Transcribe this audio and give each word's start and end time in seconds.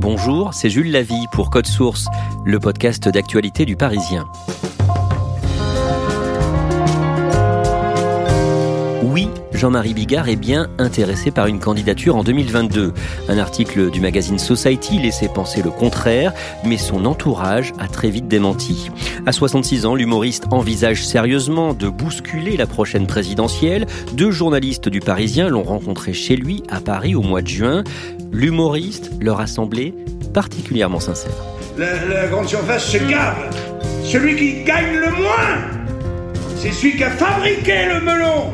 Bonjour, 0.00 0.54
c'est 0.54 0.70
Jules 0.70 0.92
Lavie 0.92 1.26
pour 1.32 1.50
Code 1.50 1.66
Source, 1.66 2.06
le 2.44 2.60
podcast 2.60 3.08
d'actualité 3.08 3.64
du 3.64 3.74
Parisien. 3.74 4.28
Oui, 9.02 9.28
Jean-Marie 9.52 9.94
Bigard 9.94 10.28
est 10.28 10.36
bien 10.36 10.68
intéressé 10.78 11.32
par 11.32 11.48
une 11.48 11.58
candidature 11.58 12.14
en 12.14 12.22
2022. 12.22 12.94
Un 13.28 13.38
article 13.38 13.90
du 13.90 14.00
magazine 14.00 14.38
Society 14.38 15.00
laissait 15.00 15.28
penser 15.28 15.62
le 15.62 15.70
contraire, 15.70 16.32
mais 16.64 16.76
son 16.76 17.04
entourage 17.04 17.72
a 17.80 17.88
très 17.88 18.10
vite 18.10 18.28
démenti. 18.28 18.92
À 19.26 19.32
66 19.32 19.84
ans, 19.84 19.96
l'humoriste 19.96 20.46
envisage 20.52 21.04
sérieusement 21.04 21.74
de 21.74 21.88
bousculer 21.88 22.56
la 22.56 22.66
prochaine 22.66 23.08
présidentielle. 23.08 23.86
Deux 24.12 24.30
journalistes 24.30 24.88
du 24.88 25.00
Parisien 25.00 25.48
l'ont 25.48 25.64
rencontré 25.64 26.12
chez 26.12 26.36
lui 26.36 26.62
à 26.68 26.80
Paris 26.80 27.16
au 27.16 27.22
mois 27.22 27.42
de 27.42 27.48
juin. 27.48 27.82
L'humoriste 28.32 29.10
leur 29.20 29.40
a 29.40 29.46
semblé 29.46 29.94
particulièrement 30.34 31.00
sincère. 31.00 31.32
La, 31.76 32.26
grande 32.26 32.48
surface 32.48 32.90
se 32.90 32.98
gave. 32.98 33.36
Celui 34.04 34.36
qui 34.36 34.64
gagne 34.64 34.94
le 34.94 35.10
moins, 35.10 35.56
c'est 36.56 36.72
celui 36.72 36.96
qui 36.96 37.04
a 37.04 37.10
fabriqué 37.10 37.86
le 37.86 38.00
melon. 38.00 38.52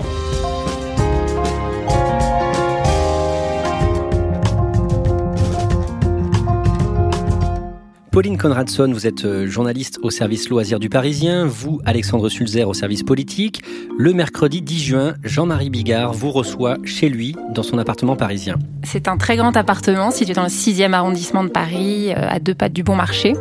Pauline 8.15 8.39
Conradson, 8.39 8.93
vous 8.93 9.09
êtes 9.09 9.25
euh, 9.25 9.49
journaliste 9.49 9.99
au 10.05 10.09
service 10.09 10.49
loisirs 10.49 10.79
du 10.79 10.89
Parisien, 10.89 11.47
vous, 11.47 11.81
Alexandre 11.85 12.29
Sulzer, 12.29 12.69
au 12.69 12.73
service 12.73 13.03
politique. 13.03 13.65
Le 13.99 14.13
mercredi 14.13 14.63
10 14.63 14.79
juin, 14.79 15.15
Jean-Marie 15.25 15.69
Bigard 15.69 16.13
vous 16.13 16.31
reçoit 16.31 16.77
chez 16.85 17.09
lui, 17.09 17.35
dans 17.53 17.65
son 17.65 17.77
appartement 17.77 18.15
parisien. 18.15 18.55
C'est 18.85 19.09
un 19.09 19.17
très 19.17 19.37
grand 19.37 19.57
appartement 19.57 20.13
situé 20.13 20.33
dans 20.33 20.45
le 20.45 20.49
6e 20.49 20.93
arrondissement 20.93 21.43
de 21.43 21.49
Paris, 21.49 22.13
euh, 22.13 22.29
à 22.29 22.39
deux 22.39 22.55
pas 22.55 22.69
du 22.69 22.85
Bon 22.85 22.95
Marché. 22.95 23.33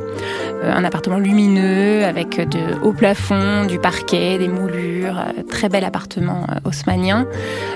Euh, 0.63 0.73
Un 0.73 0.83
appartement 0.83 1.19
lumineux, 1.19 2.03
avec 2.03 2.37
de 2.37 2.81
hauts 2.81 2.93
plafonds, 2.93 3.65
du 3.65 3.77
parquet, 3.77 4.39
des 4.39 4.47
moulures, 4.47 5.23
très 5.49 5.69
bel 5.69 5.83
appartement 5.83 6.47
haussmanien. 6.65 7.27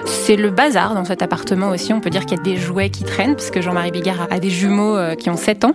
C'est 0.05 0.35
le 0.35 0.49
bazar 0.49 0.95
dans 0.95 1.05
cet 1.05 1.21
appartement 1.21 1.69
aussi, 1.69 1.93
on 1.93 1.99
peut 1.99 2.09
dire 2.09 2.25
qu'il 2.25 2.39
y 2.39 2.41
a 2.41 2.43
des 2.43 2.57
jouets 2.57 2.89
qui 2.89 3.03
traînent, 3.03 3.35
parce 3.35 3.51
que 3.51 3.61
Jean-Marie 3.61 3.91
Bigard 3.91 4.27
a 4.31 4.39
des 4.39 4.49
jumeaux 4.49 4.97
qui 5.19 5.29
ont 5.29 5.37
7 5.37 5.65
ans. 5.65 5.73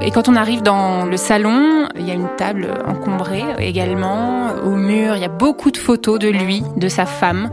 Et 0.00 0.10
quand 0.10 0.28
on 0.28 0.36
arrive 0.36 0.62
dans 0.62 1.04
le 1.04 1.16
salon, 1.16 1.88
il 1.96 2.06
y 2.06 2.10
a 2.10 2.14
une 2.14 2.28
table 2.36 2.68
encombrée 2.86 3.44
également. 3.58 4.50
Au 4.64 4.70
mur, 4.70 5.16
il 5.16 5.22
y 5.22 5.24
a 5.24 5.28
beaucoup 5.28 5.70
de 5.70 5.76
photos 5.78 6.18
de 6.18 6.28
lui, 6.28 6.62
de 6.76 6.88
sa 6.88 7.06
femme, 7.06 7.50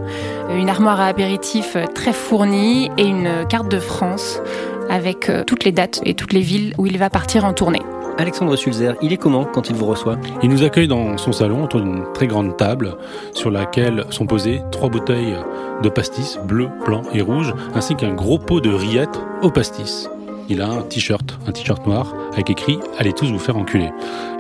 une 0.54 0.70
armoire 0.70 1.00
à 1.00 1.08
apéritifs 1.08 1.78
très 1.96 2.14
fournie 2.14 2.92
et 2.98 3.06
une 3.06 3.46
carte 3.48 3.70
de 3.70 3.80
France 3.80 4.42
avec 4.90 5.30
euh, 5.30 5.44
toutes 5.46 5.64
les 5.64 5.72
dates 5.72 6.02
et 6.04 6.14
toutes 6.14 6.34
les 6.34 6.42
villes 6.42 6.74
où 6.78 6.86
il 6.86 6.98
va 6.98 7.10
partir 7.10 7.46
en 7.46 7.54
tournée. 7.54 7.82
Alexandre 8.18 8.56
Sulzer, 8.56 8.96
il 9.02 9.12
est 9.12 9.18
comment 9.18 9.44
quand 9.46 9.70
il 9.70 9.76
vous 9.76 9.86
reçoit? 9.86 10.18
Il 10.44 10.50
nous 10.50 10.64
accueille 10.64 10.88
dans 10.88 11.18
son 11.18 11.32
salon 11.32 11.64
autour 11.64 11.82
d'une 11.82 12.04
très 12.14 12.28
grande 12.28 12.56
table 12.58 12.96
sur 13.34 13.50
laquelle 13.50 14.06
sont 14.12 14.28
posées 14.28 14.62
trois 14.72 14.90
bouteilles 14.90 15.36
de 15.82 15.90
pastis 15.90 16.38
bleu, 16.46 16.70
blanc 16.86 17.02
et 17.14 17.22
rouge, 17.22 17.54
ainsi 17.74 17.96
qu'un 17.96 18.14
gros 18.14 18.38
pot 18.38 18.62
de 18.62 18.72
rillettes 18.72 19.20
au 19.42 19.50
pastis. 19.50 20.10
Il 20.50 20.62
a 20.62 20.68
un 20.68 20.82
t-shirt, 20.82 21.38
un 21.48 21.52
t-shirt 21.52 21.86
noir 21.88 22.14
avec 22.34 22.50
écrit 22.50 22.80
Allez 22.98 23.14
tous 23.14 23.32
vous 23.32 23.40
faire 23.40 23.56
enculer. 23.58 23.90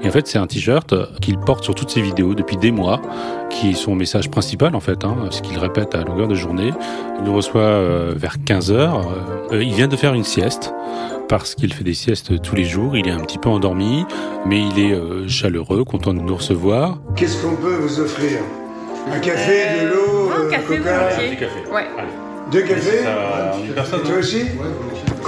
Et 0.04 0.08
en 0.08 0.12
fait, 0.12 0.28
c'est 0.28 0.38
un 0.38 0.48
t-shirt 0.48 0.94
qu'il 1.22 1.38
porte 1.40 1.64
sur 1.64 1.76
toutes 1.76 1.90
ses 1.90 2.02
vidéos 2.02 2.36
depuis 2.36 2.58
des 2.58 2.72
mois, 2.72 3.02
qui 3.50 3.70
est 3.72 3.74
son 3.74 3.96
message 3.96 4.30
principal 4.30 4.76
en 4.76 4.80
fait, 4.80 5.06
hein, 5.06 5.16
ce 5.30 5.42
qu'il 5.42 5.58
répète 5.58 5.96
à 5.96 6.04
longueur 6.04 6.28
de 6.28 6.36
journée. 6.36 6.72
Il 7.20 7.24
nous 7.24 7.34
reçoit 7.34 7.62
euh, 7.62 8.14
vers 8.16 8.44
15 8.44 8.72
heures. 8.72 9.02
Euh, 9.52 9.64
il 9.64 9.74
vient 9.74 9.88
de 9.88 9.96
faire 9.96 10.14
une 10.14 10.24
sieste 10.26 10.74
parce 11.30 11.56
qu'il 11.56 11.74
fait 11.74 11.84
des 11.84 11.94
siestes 11.94 12.42
tous 12.42 12.56
les 12.56 12.66
jours. 12.66 12.98
Il 12.98 13.08
est 13.08 13.12
un 13.12 13.20
petit 13.20 13.38
peu 13.38 13.50
endormi, 13.50 14.06
mais 14.46 14.62
il 14.62 14.80
est 14.80 14.94
euh, 14.94 15.28
chaleureux, 15.28 15.86
content 15.86 16.14
de 16.14 16.20
nous 16.20 16.36
recevoir. 16.36 17.00
Qu'est-ce 17.16 17.42
qu'on 17.42 17.56
peut 17.56 17.76
vous 17.76 18.00
offrir? 18.00 18.40
Un 19.12 19.20
café, 19.20 19.82
de 19.82 19.88
l'eau, 19.90 20.32
Un 20.32 20.50
café 20.50 20.78
coca 20.78 21.10
volontiers. 21.10 21.48
Ouais. 21.74 21.88
Deux 22.52 22.62
cafés? 22.62 23.04
Ça, 23.04 23.56
une 23.66 23.74
personne, 23.74 24.00
Et 24.04 24.08
toi 24.08 24.18
aussi? 24.20 24.44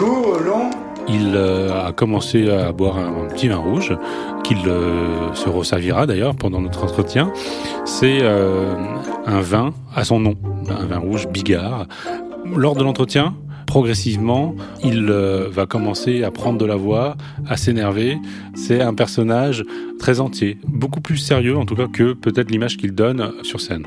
Long 0.01 0.72
Il 1.07 1.33
euh, 1.35 1.88
a 1.88 1.94
commencé 1.94 2.50
à 2.50 2.72
boire 2.73 2.97
un, 2.97 3.28
petit 3.28 3.47
vin 3.47 3.57
rouge 3.57 3.97
qu'il 4.44 4.67
euh, 4.67 5.33
se 5.33 5.47
resservira 5.47 6.06
d'ailleurs 6.06 6.35
pendant 6.35 6.59
notre 6.59 6.83
entretien. 6.83 7.31
C'est 7.85 8.19
euh, 8.22 8.75
un 9.25 9.39
vin 9.39 9.73
à 9.95 10.03
son 10.03 10.19
nom, 10.19 10.35
un 10.69 10.85
vin 10.85 10.97
rouge 10.97 11.28
Bigard. 11.28 11.88
Lors 12.55 12.75
de 12.75 12.84
l'entretien, 12.84 13.35
progressivement, 13.67 14.55
il 14.84 15.07
euh, 15.09 15.47
va 15.50 15.66
commencer 15.66 16.23
à 16.23 16.31
prendre 16.31 16.57
de 16.57 16.66
la 16.66 16.75
voix, 16.75 17.16
à 17.47 17.55
s'énerver. 17.55 18.17
C'est 18.53 18.81
un 18.81 18.94
personnage 18.94 19.63
très 19.97 20.19
entier, 20.19 20.57
beaucoup 20.67 21.01
plus 21.01 21.17
sérieux 21.17 21.57
en 21.57 21.66
tout 21.66 21.75
cas 21.75 21.88
que 21.88 22.13
peut-être 22.13 22.51
l'image 22.51 22.75
qu'il 22.75 22.94
donne 22.94 23.31
sur 23.44 23.61
scène. 23.61 23.85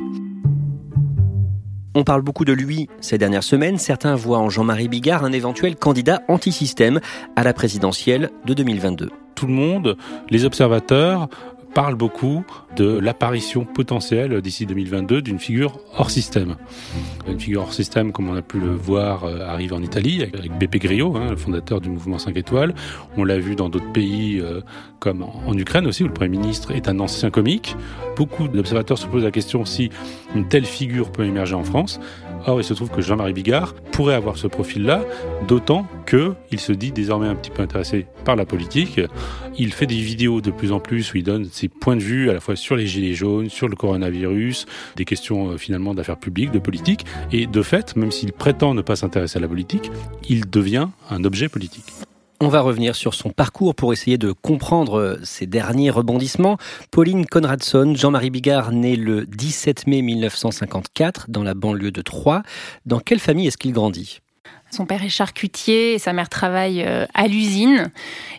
On 1.95 2.05
parle 2.05 2.23
beaucoup 2.23 2.45
de 2.45 2.53
lui 2.53 2.89
ces 3.01 3.19
dernières 3.19 3.43
semaines. 3.43 3.79
Certains 3.79 4.15
voient 4.15 4.39
en 4.39 4.51
Jean-Marie 4.51 4.89
Bigard 4.89 5.25
un 5.25 5.33
éventuel 5.33 5.77
candidat 5.77 6.23
anti-système 6.29 7.01
à 7.37 7.43
la 7.43 7.53
présidentielle 7.53 8.31
de 8.45 8.55
2022. 8.55 9.11
Tout 9.35 9.47
le 9.47 9.53
monde, 9.53 9.97
les 10.31 10.45
observateurs, 10.45 11.29
parlent 11.75 11.95
beaucoup 11.95 12.45
de 12.77 12.99
l'apparition 12.99 13.65
potentielle 13.65 14.41
d'ici 14.41 14.67
2022 14.67 15.23
d'une 15.23 15.39
figure 15.39 15.79
hors 15.97 16.11
système. 16.11 16.57
Une 17.27 17.39
figure 17.39 17.63
hors 17.63 17.73
système, 17.73 18.13
comme 18.13 18.29
on 18.29 18.37
a 18.37 18.43
pu 18.43 18.59
le 18.59 18.75
voir, 18.75 19.25
euh, 19.25 19.47
arrive 19.47 19.73
en 19.73 19.83
Italie 19.83 20.23
avec 20.23 20.57
Beppe 20.59 20.77
Grillo, 20.77 21.17
hein, 21.17 21.31
le 21.31 21.37
fondateur 21.37 21.81
du 21.81 21.89
mouvement 21.89 22.19
5 22.19 22.37
étoiles. 22.37 22.75
On 23.17 23.25
l'a 23.25 23.39
vu 23.39 23.55
dans 23.55 23.69
d'autres 23.69 23.93
pays, 23.93 24.41
euh, 24.41 24.61
comme 24.99 25.23
en 25.23 25.57
Ukraine 25.57 25.87
aussi, 25.87 26.05
où 26.05 26.07
le 26.07 26.13
Premier 26.13 26.39
ministre 26.39 26.73
est 26.73 26.89
un 26.89 26.99
ancien 27.01 27.31
comique. 27.31 27.77
Beaucoup 28.17 28.49
d'observateurs 28.49 28.99
se 28.99 29.07
posent 29.07 29.25
la 29.25 29.31
question 29.31 29.65
si 29.65 29.91
une 30.35 30.49
telle 30.49 30.65
figure 30.65 31.13
peut 31.13 31.25
émerger 31.25 31.55
en 31.55 31.65
France. 31.65 32.01
Or, 32.47 32.61
il 32.61 32.65
se 32.65 32.75
trouve 32.75 32.91
que 32.91 33.03
Jean-Marie 33.03 33.33
Bigard 33.33 33.75
pourrait 33.75 34.15
avoir 34.15 34.37
ce 34.37 34.47
profil-là, 34.47 35.05
d'autant 35.47 35.87
que 36.07 36.35
il 36.51 36.61
se 36.61 36.73
dit 36.73 36.93
désormais 36.93 37.27
un 37.27 37.35
petit 37.35 37.51
peu 37.51 37.63
intéressé 37.63 38.07
par 38.25 38.37
la 38.37 38.47
politique. 38.47 39.01
Il 39.59 39.73
fait 39.73 39.87
des 39.87 40.01
vidéos 40.01 40.41
de 40.41 40.51
plus 40.51 40.73
en 40.73 40.81
plus 40.81 41.13
où 41.13 41.17
il 41.17 41.25
donne 41.25 41.47
ses 41.47 41.69
points 41.69 41.97
de 41.97 42.03
vue 42.03 42.31
à 42.31 42.33
la 42.33 42.41
fois 42.41 42.57
sur 42.57 42.77
les 42.77 42.87
gilets 42.87 43.15
jaunes, 43.15 43.51
sur 43.51 43.69
le 43.69 43.77
coronavirus, 43.77 44.67
des 44.97 45.05
questions 45.05 45.51
euh, 45.51 45.57
finalement 45.59 45.95
d'affaires 45.95 46.19
publiques, 46.19 46.53
de 46.53 46.59
politique. 46.59 47.05
Et 47.33 47.47
de 47.47 47.63
fait, 47.63 47.97
même 47.97 48.13
s'il 48.13 48.33
prétend 48.33 48.75
ne 48.75 48.83
pas 48.83 48.97
s'intéresser 48.97 49.39
à 49.39 49.41
la 49.41 49.49
politique, 49.49 49.91
il 50.29 50.49
devient 50.49 50.89
un 51.11 51.25
objet 51.25 51.49
politique. 51.49 51.93
On 52.41 52.47
va 52.47 52.61
revenir 52.61 52.95
sur 52.95 53.15
son 53.15 53.31
parcours 53.31 53.75
pour 53.75 53.93
essayer 53.93 54.17
de 54.17 54.31
comprendre 54.31 55.01
euh, 55.01 55.19
ses 55.25 55.47
derniers 55.47 55.91
rebondissements. 55.91 56.57
Pauline 56.93 57.27
Conradson, 57.27 57.95
Jean-Marie 57.97 58.31
Bigard, 58.31 58.71
né 58.71 58.95
le 58.95 59.27
17 59.27 59.89
mai 59.89 60.03
1954 60.03 61.31
dans 61.31 61.43
la 61.43 61.55
banlieue 61.55 61.91
de 61.91 62.01
Troyes. 62.01 62.45
Dans 62.87 63.01
quelle 63.01 63.19
famille 63.19 63.49
est-ce 63.49 63.59
qu'il 63.59 63.73
grandit? 63.73 64.21
Son 64.71 64.85
père 64.85 65.03
est 65.03 65.09
charcutier 65.09 65.95
et 65.95 65.99
sa 65.99 66.13
mère 66.13 66.29
travaille 66.29 66.83
euh, 66.83 67.07
à 67.15 67.27
l'usine. 67.27 67.91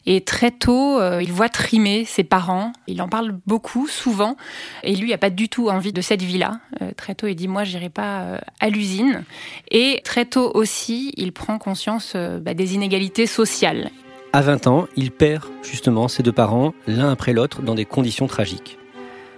Et 0.06 0.22
très 0.22 0.52
tôt, 0.52 1.00
euh, 1.00 1.24
il 1.24 1.32
voit 1.32 1.50
trimer 1.50 2.06
ses 2.06 2.24
parents. 2.24 2.72
Il 2.88 3.02
en 3.02 3.10
parle 3.10 3.36
beaucoup, 3.48 3.88
souvent. 3.88 4.38
Et 4.84 4.96
lui, 4.96 5.08
il 5.08 5.12
n'a 5.12 5.18
pas 5.18 5.32
du 5.32 5.50
tout 5.50 5.70
envie 5.70 5.92
de 5.92 6.02
cette 6.02 6.22
vie-là. 6.22 6.60
Euh, 6.82 6.92
très 6.96 7.16
tôt, 7.16 7.26
il 7.26 7.36
dit 7.36 7.48
Moi, 7.48 7.64
j'irai 7.64 7.90
pas 7.90 8.40
à 8.60 8.70
l'usine. 8.70 9.24
Et 9.72 10.02
très 10.04 10.26
tôt 10.26 10.52
aussi, 10.54 11.14
il 11.18 11.32
prend 11.32 11.58
conscience 11.58 12.16
bah, 12.16 12.54
des 12.54 12.76
inégalités 12.76 13.26
sociales. 13.26 13.90
À 14.32 14.42
20 14.42 14.68
ans, 14.68 14.88
il 14.96 15.10
perd 15.10 15.46
justement 15.64 16.08
ses 16.08 16.22
deux 16.22 16.32
parents, 16.32 16.74
l'un 16.86 17.12
après 17.12 17.34
l'autre, 17.34 17.64
dans 17.64 17.74
des 17.74 17.86
conditions 17.86 18.28
tragiques. 18.28 18.78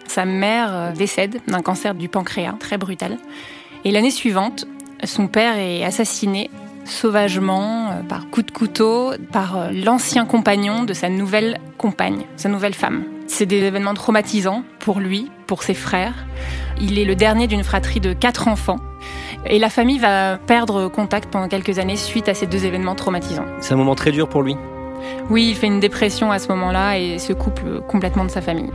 Sa 0.07 0.25
mère 0.25 0.91
décède 0.91 1.39
d'un 1.47 1.61
cancer 1.61 1.95
du 1.95 2.09
pancréas, 2.09 2.55
très 2.59 2.77
brutal. 2.77 3.17
Et 3.85 3.91
l'année 3.91 4.11
suivante, 4.11 4.65
son 5.05 5.27
père 5.27 5.57
est 5.57 5.85
assassiné 5.85 6.49
sauvagement, 6.91 7.91
euh, 7.91 8.03
par 8.03 8.29
coup 8.29 8.43
de 8.43 8.51
couteau, 8.51 9.13
par 9.31 9.57
euh, 9.57 9.69
l'ancien 9.71 10.25
compagnon 10.25 10.83
de 10.83 10.93
sa 10.93 11.09
nouvelle 11.09 11.59
compagne, 11.77 12.25
sa 12.35 12.49
nouvelle 12.49 12.73
femme. 12.73 13.03
C'est 13.27 13.45
des 13.45 13.57
événements 13.57 13.93
traumatisants 13.93 14.63
pour 14.79 14.99
lui, 14.99 15.31
pour 15.47 15.63
ses 15.63 15.73
frères. 15.73 16.25
Il 16.79 16.99
est 16.99 17.05
le 17.05 17.15
dernier 17.15 17.47
d'une 17.47 17.63
fratrie 17.63 17.99
de 17.99 18.13
quatre 18.13 18.47
enfants. 18.47 18.79
Et 19.45 19.57
la 19.57 19.69
famille 19.69 19.99
va 19.99 20.37
perdre 20.37 20.87
contact 20.89 21.31
pendant 21.31 21.47
quelques 21.47 21.79
années 21.79 21.95
suite 21.95 22.29
à 22.29 22.33
ces 22.33 22.45
deux 22.45 22.65
événements 22.65 22.95
traumatisants. 22.95 23.45
C'est 23.59 23.73
un 23.73 23.77
moment 23.77 23.95
très 23.95 24.11
dur 24.11 24.27
pour 24.27 24.43
lui. 24.43 24.55
Oui, 25.29 25.47
il 25.49 25.55
fait 25.55 25.67
une 25.67 25.79
dépression 25.79 26.31
à 26.31 26.39
ce 26.39 26.47
moment-là 26.49 26.99
et 26.99 27.17
se 27.17 27.33
coupe 27.33 27.61
complètement 27.87 28.25
de 28.25 28.29
sa 28.29 28.41
famille. 28.41 28.69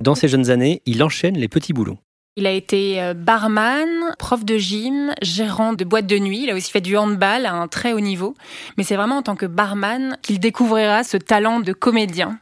Dans 0.00 0.14
ses 0.14 0.28
jeunes 0.28 0.50
années, 0.50 0.80
il 0.86 1.02
enchaîne 1.02 1.36
les 1.36 1.48
petits 1.48 1.72
boulots. 1.72 1.98
Il 2.36 2.48
a 2.48 2.50
été 2.50 3.00
euh, 3.00 3.14
barman, 3.14 3.86
prof 4.18 4.44
de 4.44 4.58
gym, 4.58 5.14
gérant 5.22 5.72
de 5.72 5.84
boîte 5.84 6.08
de 6.08 6.18
nuit. 6.18 6.40
Il 6.42 6.50
a 6.50 6.54
aussi 6.56 6.72
fait 6.72 6.80
du 6.80 6.96
handball 6.96 7.46
à 7.46 7.52
un 7.52 7.68
très 7.68 7.92
haut 7.92 8.00
niveau. 8.00 8.34
Mais 8.76 8.82
c'est 8.82 8.96
vraiment 8.96 9.18
en 9.18 9.22
tant 9.22 9.36
que 9.36 9.46
barman 9.46 10.18
qu'il 10.20 10.40
découvrira 10.40 11.04
ce 11.04 11.16
talent 11.16 11.60
de 11.60 11.72
comédien. 11.72 12.40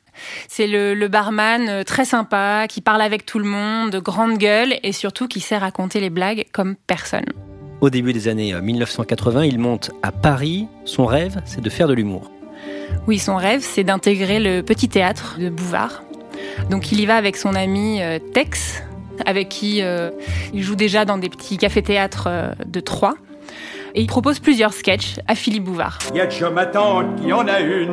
C'est 0.49 0.67
le, 0.67 1.09
barman 1.09 1.69
euh, 1.69 1.83
très 1.85 2.07
sympa, 2.07 2.69
qui 2.71 2.81
parle 2.81 3.03
avec 3.03 3.27
tout 3.27 3.39
le 3.39 3.45
monde, 3.45 3.91
de 3.91 3.99
grande 3.99 4.39
gueule 4.39 4.77
et 4.83 4.93
surtout 4.93 5.29
qui 5.29 5.41
sait 5.41 5.59
raconter 5.59 6.01
les 6.01 6.09
blagues 6.09 6.47
comme 6.53 6.75
personne. 6.87 7.27
Au 7.83 7.91
début 7.91 8.15
des 8.15 8.29
années 8.29 8.59
1980, 8.59 9.41
euh, 9.41 9.47
il 9.47 9.59
monte 9.59 9.91
à 10.03 10.11
Paris. 10.11 10.69
Son 10.87 11.05
rêve, 11.05 11.43
c'est 11.45 11.61
de 11.61 11.69
faire 11.69 11.87
de 11.87 11.93
l'humour. 11.93 12.33
Oui, 13.07 13.19
son 13.19 13.37
rêve, 13.37 13.61
c'est 13.61 13.85
d'intégrer 13.85 14.41
le 14.41 14.63
petit 14.63 14.89
théâtre 14.89 15.37
de 15.39 15.51
Bouvard. 15.51 16.03
Donc 16.71 16.93
il 16.93 17.01
y 17.01 17.05
va 17.05 17.17
avec 17.17 17.37
son 17.37 17.55
ami 17.55 18.01
Tex, 18.33 18.83
avec 19.27 19.49
qui 19.49 19.83
euh, 19.83 20.11
il 20.53 20.63
joue 20.63 20.77
déjà 20.77 21.05
dans 21.05 21.19
des 21.19 21.29
petits 21.29 21.59
cafés-théâtres 21.59 22.29
euh, 22.29 22.53
de 22.67 22.81
Troyes. 22.81 23.15
Et 23.95 24.01
il 24.01 24.07
propose 24.07 24.39
plusieurs 24.39 24.73
sketchs 24.73 25.17
à 25.29 25.35
Philippe 25.35 25.65
Bouvard. 25.65 25.99
Il 26.13 26.17
y 26.17 26.21
a 26.21 26.27
déjà 26.27 26.51
ma 26.51 26.67
tante 26.67 27.21
qui 27.21 27.33
en 27.33 27.47
a 27.47 27.61
une, 27.61 27.93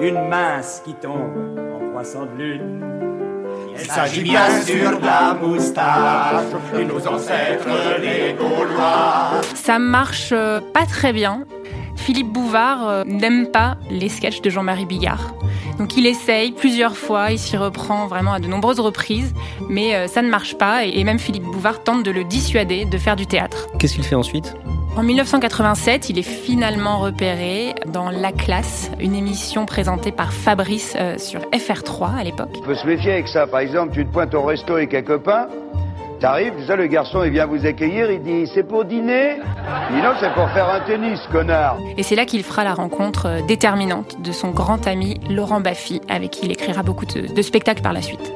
une 0.00 0.28
mince 0.28 0.82
qui 0.84 0.94
tombe 0.94 1.58
en 1.74 1.90
croissant 1.90 2.26
de 2.26 2.42
lune. 2.42 2.88
Il 3.80 3.86
s'agit 3.90 4.22
bien 4.22 4.60
sûr 4.62 4.98
de 4.98 5.04
la 5.04 5.34
moustache 5.40 6.44
et 6.78 6.84
nos 6.84 7.06
ancêtres 7.06 7.68
les 8.00 8.34
Gaulois. 8.34 9.40
Ça 9.54 9.78
marche 9.78 10.30
euh, 10.32 10.60
pas 10.72 10.84
très 10.84 11.12
bien. 11.12 11.44
Philippe 12.08 12.32
Bouvard 12.32 13.04
n'aime 13.04 13.48
pas 13.48 13.76
les 13.90 14.08
sketchs 14.08 14.40
de 14.40 14.48
Jean-Marie 14.48 14.86
Bigard. 14.86 15.34
Donc 15.78 15.94
il 15.98 16.06
essaye 16.06 16.52
plusieurs 16.52 16.96
fois, 16.96 17.32
il 17.32 17.38
s'y 17.38 17.58
reprend 17.58 18.06
vraiment 18.06 18.32
à 18.32 18.40
de 18.40 18.46
nombreuses 18.46 18.80
reprises, 18.80 19.34
mais 19.68 19.94
euh, 19.94 20.06
ça 20.06 20.22
ne 20.22 20.30
marche 20.30 20.56
pas 20.56 20.86
et 20.86 21.04
même 21.04 21.18
Philippe 21.18 21.42
Bouvard 21.42 21.84
tente 21.84 22.02
de 22.02 22.10
le 22.10 22.24
dissuader 22.24 22.86
de 22.86 22.96
faire 22.96 23.14
du 23.14 23.26
théâtre. 23.26 23.66
Qu'est-ce 23.78 23.94
qu'il 23.94 24.04
fait 24.04 24.14
ensuite? 24.14 24.56
En 24.96 25.02
1987, 25.02 26.08
il 26.08 26.18
est 26.18 26.22
finalement 26.22 26.98
repéré 26.98 27.74
dans 27.92 28.08
La 28.08 28.32
Classe, 28.32 28.90
une 28.98 29.14
émission 29.14 29.66
présentée 29.66 30.10
par 30.10 30.32
Fabrice 30.32 30.96
euh, 30.98 31.18
sur 31.18 31.40
FR3 31.50 32.20
à 32.20 32.24
l'époque. 32.24 32.56
Il 32.56 32.64
faut 32.64 32.74
se 32.74 32.86
méfier 32.86 33.12
avec 33.12 33.28
ça. 33.28 33.46
Par 33.46 33.60
exemple, 33.60 33.92
tu 33.92 34.06
te 34.06 34.10
pointes 34.10 34.32
au 34.32 34.44
resto 34.44 34.76
avec 34.76 34.94
un 34.94 35.02
copain, 35.02 35.48
T'arrives, 36.20 36.56
déjà 36.56 36.74
le 36.74 36.88
garçon 36.88 37.20
vient 37.30 37.46
vous 37.46 37.64
accueillir, 37.64 38.10
il 38.10 38.20
dit 38.20 38.50
c'est 38.52 38.64
pour 38.64 38.84
dîner 38.84 39.36
Il 39.90 39.96
dit 39.96 40.02
non 40.02 40.14
c'est 40.18 40.32
pour 40.34 40.50
faire 40.50 40.68
un 40.68 40.80
tennis, 40.80 41.20
connard 41.30 41.78
Et 41.96 42.02
c'est 42.02 42.16
là 42.16 42.24
qu'il 42.24 42.42
fera 42.42 42.64
la 42.64 42.74
rencontre 42.74 43.26
euh, 43.26 43.40
déterminante 43.46 44.20
de 44.20 44.32
son 44.32 44.50
grand 44.50 44.88
ami 44.88 45.20
Laurent 45.30 45.60
Baffy, 45.60 46.00
avec 46.08 46.32
qui 46.32 46.46
il 46.46 46.52
écrira 46.52 46.82
beaucoup 46.82 47.06
de, 47.06 47.42
spectacles 47.42 47.82
par 47.82 47.92
la 47.92 48.02
suite. 48.02 48.32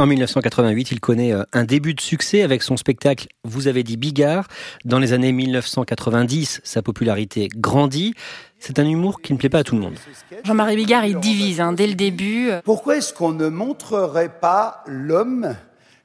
En 0.00 0.06
1988, 0.06 0.92
il 0.92 1.00
connaît 1.00 1.34
euh, 1.34 1.42
un 1.52 1.64
début 1.64 1.92
de 1.92 2.00
succès 2.00 2.40
avec 2.40 2.62
son 2.62 2.78
spectacle 2.78 3.28
Vous 3.44 3.68
avez 3.68 3.82
dit 3.82 3.98
Bigard. 3.98 4.48
Dans 4.86 4.98
les 4.98 5.12
années 5.12 5.30
1990, 5.30 6.62
sa 6.64 6.80
popularité 6.80 7.50
grandit. 7.54 8.14
C'est 8.58 8.78
un 8.78 8.86
humour 8.86 9.20
qui 9.20 9.34
ne 9.34 9.38
plaît 9.38 9.50
pas 9.50 9.58
à 9.58 9.62
tout 9.62 9.74
le 9.74 9.82
monde. 9.82 9.98
Jean-Marie 10.42 10.76
Bigard, 10.76 11.04
il 11.04 11.20
divise 11.20 11.60
hein, 11.60 11.74
dès 11.74 11.86
le 11.86 11.92
début. 11.92 12.48
Pourquoi 12.64 12.96
est-ce 12.96 13.12
qu'on 13.12 13.32
ne 13.32 13.50
montrerait 13.50 14.32
pas 14.40 14.82
l'homme 14.86 15.54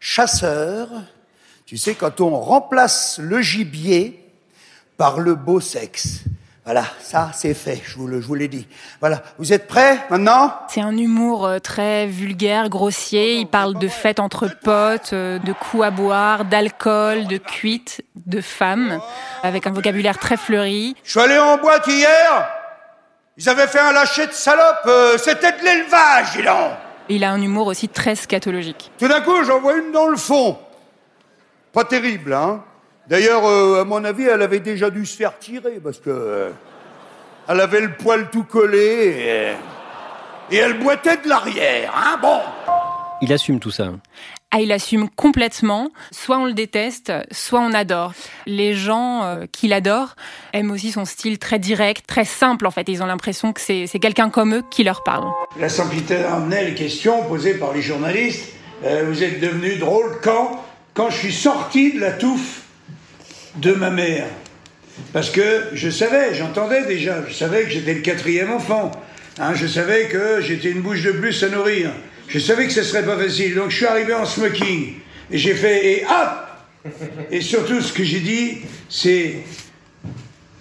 chasseur? 0.02 0.90
Tu 1.66 1.78
sais, 1.78 1.96
quand 1.96 2.20
on 2.20 2.38
remplace 2.38 3.18
le 3.24 3.42
gibier 3.42 4.20
par 4.98 5.22
le 5.22 5.36
beau 5.36 5.62
sexe. 5.62 6.26
Voilà, 6.66 6.84
ça 7.00 7.30
c'est 7.32 7.54
fait, 7.54 7.80
je 7.86 7.96
vous, 7.96 8.08
le, 8.08 8.20
je 8.20 8.26
vous 8.26 8.34
l'ai 8.34 8.48
dit. 8.48 8.68
Voilà, 9.00 9.22
vous 9.38 9.54
êtes 9.54 9.68
prêts 9.68 10.00
maintenant? 10.10 10.52
C'est 10.68 10.82
un 10.82 10.98
humour 10.98 11.46
euh, 11.46 11.60
très 11.60 12.08
vulgaire, 12.08 12.70
grossier. 12.70 13.36
Il 13.36 13.46
parle 13.46 13.76
de 13.76 13.88
fêtes 13.88 14.20
entre 14.20 14.50
potes, 14.64 15.14
euh, 15.14 15.38
de 15.38 15.54
coups 15.54 15.84
à 15.84 15.92
boire, 15.92 16.44
d'alcool, 16.44 17.28
de 17.28 17.38
cuites, 17.38 18.04
de 18.26 18.42
femmes, 18.42 19.00
avec 19.44 19.68
un 19.68 19.72
vocabulaire 19.72 20.18
très 20.18 20.38
fleuri. 20.38 20.96
Je 21.04 21.12
suis 21.12 21.20
allé 21.20 21.38
en 21.38 21.58
boîte 21.58 21.86
hier, 21.86 22.50
ils 23.38 23.48
avaient 23.48 23.68
fait 23.68 23.80
un 23.80 23.92
lâcher 23.92 24.26
de 24.26 24.32
salope, 24.32 24.88
euh, 24.88 25.20
c'était 25.20 25.52
de 25.52 25.64
l'élevage, 25.64 26.30
il 26.40 26.50
Il 27.10 27.24
a 27.24 27.32
un 27.32 27.42
humour 27.44 27.68
aussi 27.68 27.90
très 27.90 28.16
scatologique. 28.16 28.92
Tout 28.98 29.08
d'un 29.08 29.22
coup, 29.22 29.44
j'en 29.44 29.60
vois 29.60 29.76
une 29.78 29.92
dans 29.92 30.08
le 30.08 30.18
fond. 30.18 30.58
Pas 31.74 31.84
terrible, 31.84 32.34
hein 32.34 32.64
D'ailleurs, 33.08 33.46
euh, 33.46 33.82
à 33.82 33.86
mon 33.86 34.04
avis, 34.04 34.24
elle 34.24 34.42
avait 34.42 34.60
déjà 34.60 34.90
dû 34.90 35.06
se 35.06 35.16
faire 35.16 35.38
tirer 35.38 35.80
parce 35.84 36.00
que 36.00 36.10
euh, 36.10 36.50
elle 37.48 37.60
avait 37.60 37.82
le 37.82 37.94
poil 37.94 38.30
tout 38.32 38.44
collé 38.44 39.54
et, 40.52 40.58
elle 40.58 40.80
boitait 40.80 41.18
de 41.18 41.30
l'arrière. 41.30 41.94
Hein 41.96 42.18
bon. 42.20 42.40
Il 43.22 43.32
assume 43.32 43.60
tout 43.60 43.70
ça. 43.70 43.92
Ah, 44.50 44.60
il 44.60 44.72
assume 44.72 45.10
complètement. 45.10 45.92
Soit 46.12 46.40
on 46.40 46.46
le 46.46 46.54
déteste, 46.54 47.12
soit 47.32 47.60
on 47.60 47.74
adore. 47.74 48.14
Les 48.48 48.74
gens 48.74 49.24
euh, 49.24 49.46
qui 49.52 49.68
l'adorent 49.68 50.16
aiment 50.54 50.72
aussi 50.72 50.92
son 50.92 51.06
style 51.06 51.38
très 51.38 51.60
direct, 51.60 52.08
très 52.08 52.26
simple 52.26 52.66
en 52.66 52.72
fait. 52.72 52.90
Ils 52.90 53.04
ont 53.04 53.08
l'impression 53.08 53.54
que 53.54 53.62
c'est 53.62 53.88
quelqu'un 54.00 54.32
comme 54.32 54.56
eux 54.56 54.64
qui 54.72 54.84
leur 54.84 55.04
parle. 55.04 55.26
La 55.60 55.70
simplicité 55.70 56.16
amenait 56.24 56.66
les 56.66 56.74
questions 56.74 57.24
posées 57.28 57.56
par 57.56 57.72
les 57.72 57.82
journalistes. 57.84 58.54
vous 58.82 59.24
êtes 59.24 59.40
devenu 59.40 59.76
drôle 59.76 60.20
quand? 60.24 60.64
Quand 60.96 61.10
je 61.10 61.18
suis 61.18 61.34
sorti 61.34 61.94
de 61.94 62.00
la 62.00 62.12
touffe 62.12 62.65
de 63.58 63.72
ma 63.74 63.90
mère. 63.90 64.28
Parce 65.14 65.30
que 65.30 65.64
je 65.74 65.90
savais, 65.90 66.34
j'entendais 66.34 66.86
déjà, 66.86 67.24
je 67.28 67.34
savais 67.34 67.64
que 67.64 67.70
j'étais 67.70 67.94
le 67.94 68.02
quatrième 68.02 68.52
enfant. 68.52 68.92
Hein, 69.38 69.54
je 69.54 69.68
savais 69.68 70.08
que 70.08 70.40
j'étais 70.42 70.72
une 70.72 70.82
bouche 70.82 71.04
de 71.04 71.12
plus 71.12 71.44
à 71.44 71.50
nourrir. 71.50 71.92
Je 72.28 72.40
savais 72.40 72.66
que 72.68 72.74
ce 72.74 72.84
serait 72.84 73.06
pas 73.06 73.18
facile. 73.18 73.56
Donc 73.56 73.72
je 73.72 73.78
suis 73.78 73.86
arrivé 73.86 74.14
en 74.14 74.26
smoking. 74.26 74.94
Et 75.32 75.38
j'ai 75.38 75.54
fait 75.54 75.86
et 75.88 76.06
hop 76.06 76.92
Et 77.32 77.42
surtout, 77.42 77.82
ce 77.82 77.92
que 77.92 78.04
j'ai 78.04 78.20
dit, 78.20 78.60
c'est 78.90 79.38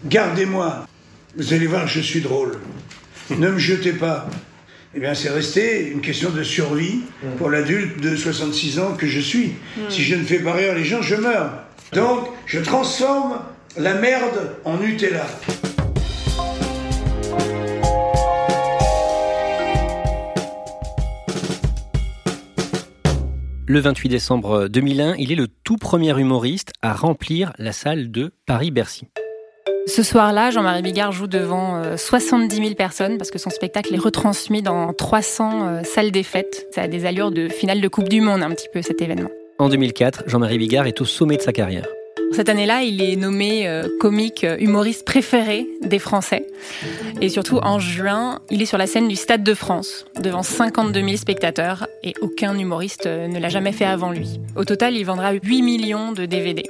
gardez-moi. 0.05 0.87
Vous 1.37 1.53
allez 1.53 1.67
voir, 1.67 1.87
je 1.87 2.01
suis 2.01 2.21
drôle. 2.21 2.59
Ne 3.31 3.51
me 3.51 3.59
jetez 3.59 3.93
pas. 3.93 4.29
Eh 4.97 5.01
bien, 5.01 5.15
c'est 5.15 5.31
resté 5.31 5.89
une 5.89 6.01
question 6.01 6.31
de 6.31 6.43
survie 6.43 7.01
pour 7.39 7.51
l'adulte 7.51 8.01
de 8.01 8.15
66 8.15 8.79
ans 8.79 8.95
que 8.95 9.07
je 9.07 9.19
suis. 9.19 9.55
Si 9.89 10.05
je 10.05 10.15
ne 10.15 10.25
fais 10.25 10.39
pas 10.39 10.53
rire 10.53 10.75
les 10.75 10.85
gens, 10.85 11.03
je 11.03 11.17
meurs. 11.17 11.63
Donc, 11.95 12.27
je 12.47 12.59
transforme 12.59 13.39
la 13.77 13.95
merde 13.95 14.57
en 14.65 14.79
Nutella. 14.79 15.27
Le 23.67 23.79
28 23.79 24.09
décembre 24.09 24.67
2001, 24.67 25.15
il 25.19 25.31
est 25.31 25.37
le 25.37 25.47
tout 25.47 25.77
premier 25.77 26.19
humoriste 26.19 26.73
à 26.83 26.95
remplir 26.95 27.53
la 27.59 27.73
salle 27.73 28.11
de 28.11 28.33
Paris-Bercy. 28.47 29.07
Ce 29.87 30.03
soir-là, 30.03 30.51
Jean-Marie 30.51 30.83
Bigard 30.83 31.13
joue 31.13 31.29
devant 31.29 31.97
70 31.97 32.59
euh, 32.59 32.63
000 32.63 32.75
personnes 32.75 33.19
parce 33.19 33.31
que 33.31 33.39
son 33.39 33.51
spectacle 33.51 33.95
est 33.95 33.99
retransmis 33.99 34.63
dans 34.63 34.93
300 34.93 35.69
euh, 35.69 35.83
salles 35.85 36.11
des 36.11 36.25
fêtes. 36.25 36.67
Ça 36.73 36.83
a 36.83 36.89
des 36.89 37.07
allures 37.07 37.31
de 37.31 37.49
finale 37.49 37.81
de 37.81 37.89
Coupe 37.89 38.09
du 38.09 38.21
Monde 38.21 38.43
un 38.43 38.51
petit 38.51 38.69
peu 38.73 38.83
cet 38.83 39.01
événement. 39.01 39.31
En 39.59 39.69
2004, 39.69 40.25
Jean-Marie 40.27 40.59
Bigard 40.59 40.87
est 40.89 41.01
au 41.01 41.05
sommet 41.05 41.37
de 41.37 41.43
sa 41.43 41.53
carrière. 41.53 41.87
Cette 42.33 42.49
année-là, 42.49 42.83
il 42.83 43.01
est 43.01 43.15
nommé 43.15 43.69
euh, 43.69 43.87
comique 44.01 44.43
euh, 44.43 44.57
humoriste 44.59 45.05
préféré 45.05 45.69
des 45.83 46.01
Français. 46.01 46.45
Et 47.21 47.29
surtout, 47.29 47.59
en 47.59 47.79
juin, 47.79 48.41
il 48.51 48.61
est 48.61 48.67
sur 48.67 48.79
la 48.79 48.89
scène 48.89 49.07
du 49.07 49.15
Stade 49.15 49.45
de 49.45 49.55
France, 49.55 50.07
devant 50.21 50.43
52 50.43 51.01
000 51.01 51.17
spectateurs, 51.17 51.87
et 52.03 52.15
aucun 52.21 52.59
humoriste 52.59 53.07
euh, 53.07 53.29
ne 53.29 53.39
l'a 53.39 53.49
jamais 53.49 53.71
fait 53.71 53.85
avant 53.85 54.11
lui. 54.11 54.41
Au 54.57 54.65
total, 54.65 54.97
il 54.97 55.05
vendra 55.05 55.31
8 55.33 55.63
millions 55.63 56.11
de 56.11 56.27
DVD. 56.27 56.65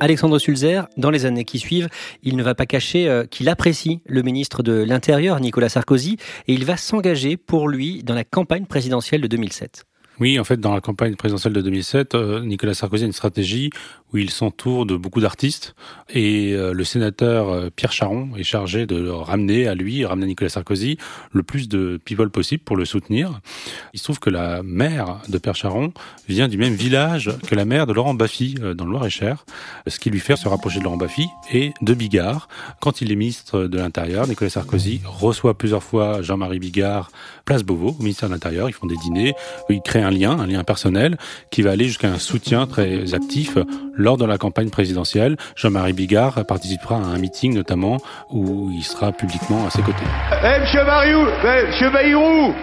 Alexandre 0.00 0.38
Sulzer, 0.38 0.88
dans 0.96 1.10
les 1.10 1.26
années 1.26 1.44
qui 1.44 1.58
suivent, 1.58 1.90
il 2.22 2.34
ne 2.36 2.42
va 2.42 2.54
pas 2.54 2.64
cacher 2.64 3.24
qu'il 3.30 3.50
apprécie 3.50 4.00
le 4.06 4.22
ministre 4.22 4.62
de 4.62 4.72
l'Intérieur, 4.72 5.38
Nicolas 5.40 5.68
Sarkozy, 5.68 6.16
et 6.48 6.54
il 6.54 6.64
va 6.64 6.78
s'engager 6.78 7.36
pour 7.36 7.68
lui 7.68 8.02
dans 8.02 8.14
la 8.14 8.24
campagne 8.24 8.64
présidentielle 8.64 9.20
de 9.20 9.26
2007. 9.26 9.84
Oui, 10.20 10.38
en 10.38 10.44
fait, 10.44 10.58
dans 10.60 10.74
la 10.74 10.82
campagne 10.82 11.16
présidentielle 11.16 11.54
de 11.54 11.62
2007, 11.62 12.14
euh, 12.14 12.44
Nicolas 12.44 12.74
Sarkozy 12.74 13.04
a 13.04 13.06
une 13.06 13.12
stratégie 13.12 13.70
où 14.12 14.18
il 14.18 14.30
s'entoure 14.30 14.86
de 14.86 14.96
beaucoup 14.96 15.20
d'artistes 15.20 15.74
et 16.08 16.52
euh, 16.52 16.72
le 16.72 16.84
sénateur 16.84 17.48
euh, 17.48 17.70
Pierre 17.74 17.92
Charon 17.92 18.30
est 18.36 18.42
chargé 18.42 18.86
de 18.86 19.08
ramener 19.08 19.66
à 19.66 19.74
lui, 19.74 20.04
ramener 20.04 20.26
Nicolas 20.26 20.50
Sarkozy 20.50 20.98
le 21.32 21.42
plus 21.42 21.68
de 21.68 21.98
people 22.04 22.30
possible 22.30 22.62
pour 22.62 22.76
le 22.76 22.84
soutenir. 22.84 23.40
Il 23.94 23.98
se 23.98 24.04
trouve 24.04 24.20
que 24.20 24.30
la 24.30 24.62
mère 24.62 25.20
de 25.28 25.38
Pierre 25.38 25.54
Charon 25.54 25.92
vient 26.28 26.48
du 26.48 26.58
même 26.58 26.74
village 26.74 27.30
que 27.46 27.54
la 27.54 27.64
mère 27.64 27.86
de 27.86 27.92
Laurent 27.92 28.14
Baffy 28.14 28.56
dans 28.74 28.84
le 28.84 28.90
Loir-et-Cher, 28.90 29.46
ce 29.86 29.98
qui 29.98 30.10
lui 30.10 30.20
fait 30.20 30.36
se 30.36 30.48
rapprocher 30.48 30.80
de 30.80 30.84
Laurent 30.84 30.96
Baffy 30.96 31.26
et 31.50 31.72
de 31.80 31.94
Bigard. 31.94 32.48
Quand 32.80 33.00
il 33.00 33.10
est 33.10 33.16
ministre 33.16 33.64
de 33.64 33.78
l'Intérieur, 33.78 34.26
Nicolas 34.26 34.50
Sarkozy 34.50 35.00
reçoit 35.04 35.56
plusieurs 35.56 35.82
fois 35.82 36.22
Jean-Marie 36.22 36.58
Bigard, 36.58 37.10
place 37.44 37.62
Beauvau, 37.62 37.96
au 37.98 38.02
ministère 38.02 38.28
de 38.28 38.34
l'Intérieur. 38.34 38.68
Ils 38.68 38.72
font 38.72 38.86
des 38.86 38.96
dîners, 38.96 39.34
il 39.68 39.80
crée 39.80 40.02
un 40.02 40.10
un 40.10 40.18
lien, 40.18 40.38
un 40.38 40.46
lien 40.46 40.64
personnel, 40.64 41.16
qui 41.50 41.62
va 41.62 41.70
aller 41.70 41.86
jusqu'à 41.86 42.08
un 42.08 42.18
soutien 42.18 42.66
très 42.66 43.14
actif 43.14 43.56
lors 44.00 44.16
de 44.16 44.24
la 44.24 44.38
campagne 44.38 44.70
présidentielle. 44.70 45.36
Jean-Marie 45.56 45.92
Bigard 45.92 46.44
participera 46.46 46.96
à 46.96 47.00
un 47.00 47.18
meeting 47.18 47.54
notamment 47.54 47.98
où 48.30 48.70
il 48.72 48.82
sera 48.82 49.12
publiquement 49.12 49.66
à 49.66 49.70
ses 49.70 49.82
côtés. 49.82 50.04
Eh, 50.42 50.60
monsieur 50.60 50.84
Mariou, 50.84 51.26
eh, 51.44 51.66
monsieur 51.66 51.90
Bayrou, 51.90 52.54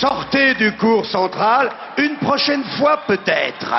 sortez 0.00 0.54
du 0.54 0.76
cours 0.78 1.04
central 1.06 1.70
une 1.98 2.16
prochaine 2.16 2.64
fois 2.78 3.00
peut-être. 3.06 3.74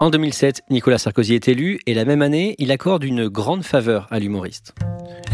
En 0.00 0.10
2007, 0.10 0.62
Nicolas 0.70 0.98
Sarkozy 0.98 1.34
est 1.34 1.48
élu 1.48 1.80
et 1.86 1.94
la 1.94 2.04
même 2.04 2.20
année, 2.20 2.54
il 2.58 2.70
accorde 2.70 3.02
une 3.02 3.28
grande 3.28 3.64
faveur 3.64 4.06
à 4.10 4.18
l'humoriste. 4.18 4.74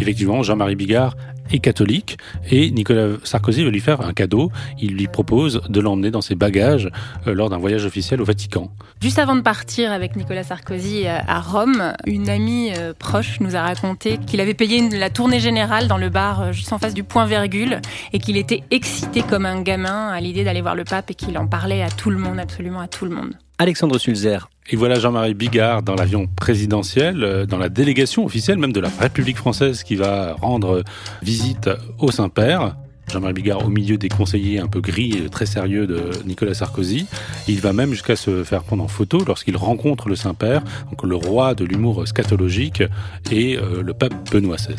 Effectivement, 0.01 0.43
Jean-Marie 0.43 0.77
Bigard 0.77 1.15
est 1.51 1.59
catholique 1.59 2.19
et 2.51 2.71
Nicolas 2.71 3.17
Sarkozy 3.25 3.65
veut 3.65 3.71
lui 3.71 3.81
faire 3.81 4.01
un 4.01 4.13
cadeau. 4.13 4.51
Il 4.81 4.95
lui 4.97 5.09
propose 5.09 5.63
de 5.69 5.81
l'emmener 5.81 6.11
dans 6.11 6.21
ses 6.21 6.35
bagages 6.35 6.91
euh, 7.27 7.35
lors 7.35 7.51
d'un 7.51 7.59
voyage 7.59 7.85
officiel 7.85 8.21
au 8.21 8.25
Vatican. 8.25 8.71
Juste 9.01 9.19
avant 9.19 9.35
de 9.35 9.41
partir 9.41 9.93
avec 9.93 10.17
Nicolas 10.17 10.45
Sarkozy 10.45 11.07
euh, 11.07 11.19
à 11.27 11.41
Rome, 11.41 11.93
une 12.07 12.29
amie 12.29 12.73
euh, 12.77 12.93
proche 12.99 13.41
nous 13.41 13.57
a 13.57 13.63
raconté 13.63 14.19
qu'il 14.19 14.41
avait 14.41 14.55
payé 14.55 14.89
la 14.91 15.11
tournée 15.11 15.41
générale 15.41 15.89
dans 15.89 15.99
le 15.99 16.09
bar 16.09 16.53
juste 16.53 16.73
en 16.73 16.79
face 16.79 16.95
du 16.95 17.05
point 17.05 17.27
virgule 17.27 17.81
et 18.13 18.19
qu'il 18.19 18.37
était 18.37 18.63
excité 18.71 19.23
comme 19.23 19.47
un 19.47 19.63
gamin 19.63 20.09
à 20.09 20.21
l'idée 20.21 20.45
d'aller 20.45 20.63
voir 20.63 20.75
le 20.75 20.85
pape 20.85 21.11
et 21.11 21.15
qu'il 21.15 21.37
en 21.39 21.47
parlait 21.47 21.83
à 21.83 21.91
tout 21.91 22.11
le 22.11 22.19
monde, 22.19 22.39
absolument 22.39 22.81
à 22.81 22.89
tout 22.89 23.05
le 23.05 23.15
monde. 23.15 23.35
Alexandre 23.59 23.99
Sulzer. 23.99 24.49
Et 24.71 24.77
voilà 24.77 24.99
Jean-Marie 24.99 25.35
Bigard 25.35 25.83
dans 25.83 25.95
l'avion 25.95 26.29
présidentiel, 26.37 27.25
euh, 27.25 27.47
dans 27.47 27.59
la 27.59 27.69
délégation 27.69 28.25
officielle 28.25 28.59
même 28.59 28.73
de 28.73 28.81
la 28.81 28.91
République 29.01 29.37
française 29.37 29.83
qui 29.83 29.97
va 29.97 30.35
rendre 30.35 30.85
visite 31.21 31.69
au 31.99 32.11
Saint-Père. 32.11 32.77
Jean-Marie 33.11 33.35
Bigard 33.35 33.67
au 33.67 33.69
milieu 33.69 33.99
des 33.99 34.09
conseillers 34.09 34.61
un 34.61 34.69
peu 34.69 34.81
gris 34.81 35.13
et 35.13 35.29
très 35.29 35.47
sérieux 35.47 35.87
de 35.87 36.11
Nicolas 36.25 36.55
Sarkozy. 36.55 37.07
Il 37.49 37.61
va 37.61 37.73
même 37.73 37.91
jusqu'à 37.91 38.15
se 38.15 38.45
faire 38.45 38.63
prendre 38.63 38.85
en 38.85 38.89
photo 38.89 39.23
lorsqu'il 39.27 39.57
rencontre 39.57 40.09
le 40.09 40.17
Saint-Père, 40.17 40.63
donc 40.89 41.03
le 41.03 41.17
roi 41.17 41.55
de 41.55 41.65
l'humour 41.65 42.07
scatologique 42.07 42.83
et 43.31 43.59
euh, 43.59 43.83
le 43.83 43.93
pape 43.93 44.15
Benoît 44.31 44.57
XVI. 44.57 44.77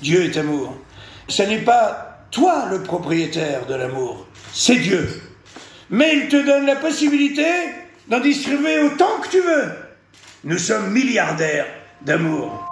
Dieu 0.00 0.24
est 0.24 0.36
amour. 0.38 0.74
Ce 1.28 1.42
n'est 1.42 1.58
pas 1.58 2.26
toi 2.30 2.66
le 2.70 2.82
propriétaire 2.82 3.66
de 3.66 3.74
l'amour, 3.74 4.26
c'est 4.52 4.78
Dieu 4.78 5.29
mais 5.90 6.16
il 6.16 6.28
te 6.28 6.44
donne 6.46 6.66
la 6.66 6.76
possibilité 6.76 7.44
d'en 8.08 8.20
distribuer 8.20 8.78
autant 8.80 9.20
que 9.22 9.28
tu 9.28 9.40
veux. 9.40 9.72
Nous 10.44 10.58
sommes 10.58 10.90
milliardaires 10.92 11.66
d'amour. 12.02 12.66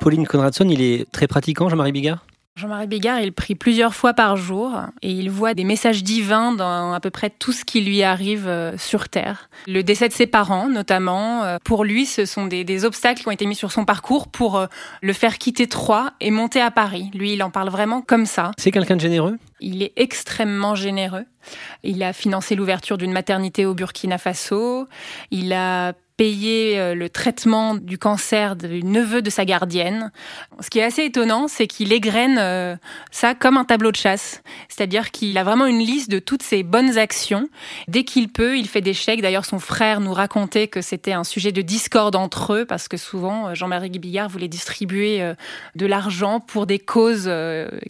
Pauline 0.00 0.26
Conradson, 0.26 0.68
il 0.68 0.80
est 0.80 1.10
très 1.12 1.28
pratiquant, 1.28 1.68
Jean-Marie 1.68 1.92
Bigard? 1.92 2.26
Jean-Marie 2.54 2.86
Bigard, 2.86 3.20
il 3.20 3.32
prie 3.32 3.54
plusieurs 3.54 3.94
fois 3.94 4.12
par 4.12 4.36
jour 4.36 4.78
et 5.00 5.10
il 5.10 5.30
voit 5.30 5.54
des 5.54 5.64
messages 5.64 6.02
divins 6.02 6.52
dans 6.52 6.92
à 6.92 7.00
peu 7.00 7.08
près 7.08 7.30
tout 7.30 7.50
ce 7.50 7.64
qui 7.64 7.80
lui 7.80 8.02
arrive 8.02 8.46
euh, 8.46 8.76
sur 8.76 9.08
Terre. 9.08 9.48
Le 9.66 9.82
décès 9.82 10.06
de 10.08 10.12
ses 10.12 10.26
parents, 10.26 10.68
notamment, 10.68 11.44
euh, 11.44 11.56
pour 11.64 11.82
lui, 11.82 12.04
ce 12.04 12.26
sont 12.26 12.46
des, 12.46 12.84
obstacles 12.84 13.22
qui 13.22 13.28
ont 13.28 13.32
été 13.32 13.46
mis 13.46 13.54
sur 13.54 13.72
son 13.72 13.86
parcours 13.86 14.28
pour 14.28 14.58
euh, 14.58 14.66
le 15.00 15.14
faire 15.14 15.38
quitter 15.38 15.66
Troyes 15.66 16.12
et 16.20 16.30
monter 16.30 16.60
à 16.60 16.70
Paris. 16.70 17.10
Lui, 17.14 17.32
il 17.32 17.42
en 17.42 17.50
parle 17.50 17.70
vraiment 17.70 18.02
comme 18.02 18.26
ça. 18.26 18.50
C'est 18.58 18.70
quelqu'un 18.70 18.96
de 18.96 19.00
généreux? 19.00 19.38
Il 19.60 19.82
est 19.82 19.92
extrêmement 19.96 20.74
généreux. 20.74 21.24
Il 21.84 22.02
a 22.02 22.12
financé 22.12 22.54
l'ouverture 22.54 22.98
d'une 22.98 23.12
maternité 23.12 23.64
au 23.64 23.72
Burkina 23.72 24.18
Faso. 24.18 24.88
Il 25.30 25.54
a 25.54 25.94
payer 26.22 26.78
euh, 26.78 26.94
le 26.94 27.08
traitement 27.08 27.74
du 27.74 27.98
cancer 27.98 28.54
du 28.54 28.84
neveu 28.84 29.22
de 29.22 29.28
sa 29.28 29.44
gardienne. 29.44 30.12
Ce 30.60 30.70
qui 30.70 30.78
est 30.78 30.84
assez 30.84 31.02
étonnant, 31.02 31.48
c'est 31.48 31.66
qu'il 31.66 31.92
égrène 31.92 32.36
euh, 32.38 32.76
ça 33.10 33.34
comme 33.34 33.56
un 33.56 33.64
tableau 33.64 33.90
de 33.90 33.96
chasse. 33.96 34.40
C'est-à-dire 34.68 35.10
qu'il 35.10 35.36
a 35.36 35.42
vraiment 35.42 35.66
une 35.66 35.80
liste 35.80 36.08
de 36.12 36.20
toutes 36.20 36.44
ses 36.44 36.62
bonnes 36.62 36.96
actions. 36.96 37.48
Dès 37.88 38.04
qu'il 38.04 38.28
peut, 38.28 38.56
il 38.56 38.68
fait 38.68 38.80
des 38.80 38.94
chèques. 38.94 39.20
D'ailleurs, 39.20 39.44
son 39.44 39.58
frère 39.58 40.00
nous 40.00 40.12
racontait 40.12 40.68
que 40.68 40.80
c'était 40.80 41.12
un 41.12 41.24
sujet 41.24 41.50
de 41.50 41.60
discorde 41.60 42.14
entre 42.14 42.52
eux 42.52 42.66
parce 42.66 42.86
que 42.86 42.96
souvent, 42.96 43.48
euh, 43.48 43.54
Jean-Marie 43.56 43.90
Billard 43.90 44.28
voulait 44.28 44.46
distribuer 44.46 45.32
de 45.74 45.86
l'argent 45.86 46.38
pour 46.38 46.66
des 46.66 46.78
causes 46.78 47.30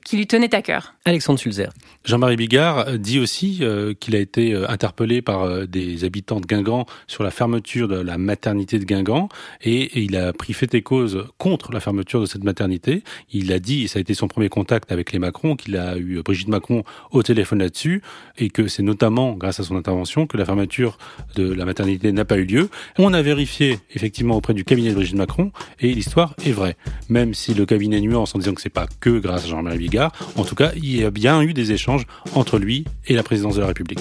qui 0.05 0.17
lui 0.17 0.27
tenaient 0.27 0.55
à 0.55 0.62
cœur. 0.62 0.95
Alexandre 1.05 1.39
Sulzer. 1.39 1.69
Jean-Marie 2.05 2.37
Bigard 2.37 2.99
dit 2.99 3.19
aussi 3.19 3.62
qu'il 4.01 4.17
a 4.17 4.19
été 4.19 4.55
interpellé 4.69 5.21
par 5.21 5.67
des 5.67 6.05
habitants 6.05 6.41
de 6.41 6.47
Guingamp 6.47 6.87
sur 7.07 7.23
la 7.23 7.31
fermeture 7.31 7.89
de 7.89 8.01
la 8.01 8.19
maternité 8.23 8.79
de 8.79 8.85
Guingamp 8.85 9.29
et, 9.62 10.02
il 10.02 10.17
a 10.17 10.33
pris 10.33 10.52
fait 10.52 10.75
et 10.75 10.83
cause 10.83 11.26
contre 11.38 11.73
la 11.73 11.81
fermeture 11.81 12.21
de 12.21 12.26
cette 12.26 12.45
maternité. 12.45 13.02
Il 13.33 13.52
a 13.52 13.59
dit, 13.59 13.85
et 13.85 13.88
ça 13.88 13.99
a 13.99 14.00
été 14.00 14.14
son 14.14 14.29
premier 14.29 14.49
contact 14.49 14.91
avec 14.91 15.12
les 15.12 15.19
Macron, 15.19 15.57
qu'il 15.57 15.76
a 15.76 15.97
eu 15.97 16.23
Brigitte 16.23 16.49
Macron 16.49 16.85
au 17.11 17.23
téléphone 17.23 17.61
là-dessus 17.61 18.02
et 18.38 18.50
que 18.50 18.69
c'est 18.69 18.83
notamment 18.83 19.33
grâce 19.33 19.61
à 19.61 19.64
son 19.64 19.76
intervention 19.76 20.26
que 20.26 20.37
la 20.37 20.45
fermeture 20.45 20.99
de 21.35 21.52
la 21.52 21.64
maternité 21.64 22.12
n'a 22.12 22.25
pas 22.25 22.38
eu 22.38 22.45
lieu. 22.45 22.71
On 22.99 23.12
a 23.12 23.23
vérifié 23.23 23.79
effectivement 23.95 24.37
auprès 24.37 24.55
du 24.55 24.64
cabinet 24.64 24.91
de 24.91 24.95
Brigitte 24.95 25.17
Macron 25.17 25.52
et 25.81 25.93
l'histoire 25.93 26.35
est 26.45 26.52
vraie. 26.52 26.76
Même 27.09 27.35
si 27.35 27.55
le 27.55 27.67
cabinet 27.67 28.00
nuance 28.00 28.35
en 28.35 28.38
disant 28.38 28.55
que 28.55 28.61
c'est 28.61 28.69
pas 28.69 28.87
que 29.00 29.19
grâce 29.19 29.45
à 29.45 29.49
Jean-Marie 29.49 29.79
Bigard, 29.79 30.12
en 30.37 30.45
tout 30.45 30.55
cas, 30.55 30.73
il 30.76 30.97
y 30.97 31.05
a 31.05 31.11
bien 31.11 31.43
eu 31.43 31.52
des 31.52 31.73
échanges 31.73 32.07
entre 32.35 32.59
lui 32.59 32.85
et 33.07 33.14
la 33.14 33.23
présidence 33.23 33.57
de 33.57 33.61
la 33.61 33.67
République. 33.69 34.00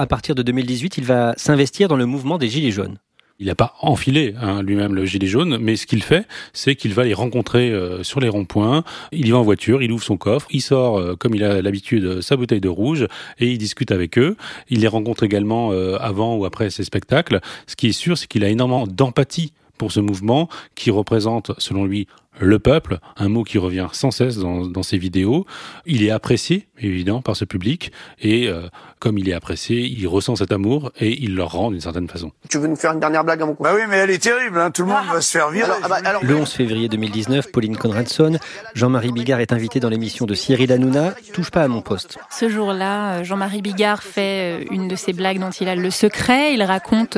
À 0.00 0.06
partir 0.06 0.34
de 0.34 0.42
2018, 0.42 0.96
il 0.96 1.04
va 1.04 1.34
s'investir 1.36 1.86
dans 1.86 1.96
le 1.96 2.06
mouvement 2.06 2.38
des 2.38 2.48
Gilets 2.48 2.70
jaunes. 2.70 2.96
Il 3.38 3.46
n'a 3.46 3.54
pas 3.54 3.74
enfilé 3.82 4.34
hein, 4.40 4.62
lui-même 4.62 4.94
le 4.94 5.04
gilet 5.04 5.26
jaune, 5.26 5.58
mais 5.58 5.76
ce 5.76 5.86
qu'il 5.86 6.02
fait, 6.02 6.26
c'est 6.54 6.74
qu'il 6.74 6.94
va 6.94 7.04
les 7.04 7.12
rencontrer 7.12 7.70
euh, 7.70 8.02
sur 8.02 8.18
les 8.18 8.28
ronds-points. 8.28 8.82
Il 9.12 9.26
y 9.26 9.30
va 9.30 9.38
en 9.38 9.42
voiture, 9.42 9.82
il 9.82 9.92
ouvre 9.92 10.02
son 10.02 10.16
coffre, 10.16 10.46
il 10.50 10.62
sort, 10.62 10.98
euh, 10.98 11.16
comme 11.16 11.34
il 11.34 11.44
a 11.44 11.60
l'habitude, 11.60 12.22
sa 12.22 12.36
bouteille 12.36 12.60
de 12.62 12.68
rouge 12.68 13.06
et 13.38 13.50
il 13.50 13.58
discute 13.58 13.92
avec 13.92 14.18
eux. 14.18 14.36
Il 14.70 14.80
les 14.80 14.88
rencontre 14.88 15.22
également 15.22 15.72
euh, 15.72 15.96
avant 16.00 16.34
ou 16.36 16.46
après 16.46 16.70
ses 16.70 16.84
spectacles. 16.84 17.40
Ce 17.66 17.76
qui 17.76 17.88
est 17.88 17.92
sûr, 17.92 18.16
c'est 18.16 18.26
qu'il 18.26 18.44
a 18.44 18.48
énormément 18.48 18.86
d'empathie 18.86 19.52
pour 19.76 19.92
ce 19.92 20.00
mouvement 20.00 20.48
qui 20.74 20.90
représente, 20.90 21.52
selon 21.58 21.84
lui, 21.84 22.06
le 22.38 22.58
peuple, 22.58 22.98
un 23.16 23.28
mot 23.28 23.44
qui 23.44 23.58
revient 23.58 23.88
sans 23.92 24.10
cesse 24.10 24.38
dans, 24.38 24.82
ses 24.82 24.98
vidéos. 24.98 25.46
Il 25.84 26.02
est 26.02 26.10
apprécié, 26.10 26.68
évidemment, 26.78 27.22
par 27.22 27.36
ce 27.36 27.44
public, 27.44 27.92
et 28.20 28.48
euh, 28.48 28.62
comme 28.98 29.18
il 29.18 29.28
est 29.28 29.32
apprécié, 29.32 29.82
il 29.82 30.06
ressent 30.06 30.36
cet 30.36 30.52
amour 30.52 30.90
et 30.98 31.22
il 31.22 31.34
leur 31.34 31.52
rend 31.52 31.70
d'une 31.70 31.80
certaine 31.80 32.08
façon. 32.08 32.32
Tu 32.48 32.58
veux 32.58 32.68
nous 32.68 32.76
faire 32.76 32.92
une 32.92 33.00
dernière 33.00 33.24
blague 33.24 33.42
à 33.42 33.46
mon 33.46 33.56
Bah 33.60 33.72
oui, 33.74 33.82
mais 33.88 33.96
elle 33.96 34.10
est 34.10 34.22
terrible, 34.22 34.58
hein. 34.58 34.70
tout 34.70 34.82
le 34.82 34.88
monde 34.88 35.04
va 35.12 35.20
se 35.20 35.30
faire 35.30 35.50
virer. 35.50 35.70
Ah 35.82 35.88
bah, 35.88 36.00
le 36.22 36.34
11 36.34 36.50
février 36.50 36.88
2019, 36.88 37.52
Pauline 37.52 37.76
Conradson, 37.76 38.38
Jean-Marie 38.74 39.12
Bigard 39.12 39.40
est 39.40 39.52
invité 39.52 39.80
dans 39.80 39.90
l'émission 39.90 40.26
de 40.26 40.34
Cyril 40.34 40.72
Hanouna, 40.72 41.14
Touche 41.34 41.50
pas 41.50 41.62
à 41.62 41.68
mon 41.68 41.82
poste. 41.82 42.18
Ce 42.30 42.48
jour-là, 42.48 43.18
euh, 43.18 43.24
Jean-Marie 43.24 43.62
Bigard 43.62 44.02
fait 44.02 44.62
euh, 44.62 44.64
une 44.70 44.88
de 44.88 44.96
ces 44.96 45.12
blagues 45.12 45.38
dont 45.38 45.50
il 45.50 45.68
a 45.68 45.74
le 45.74 45.90
secret. 45.90 46.54
Il 46.54 46.62
raconte 46.62 47.16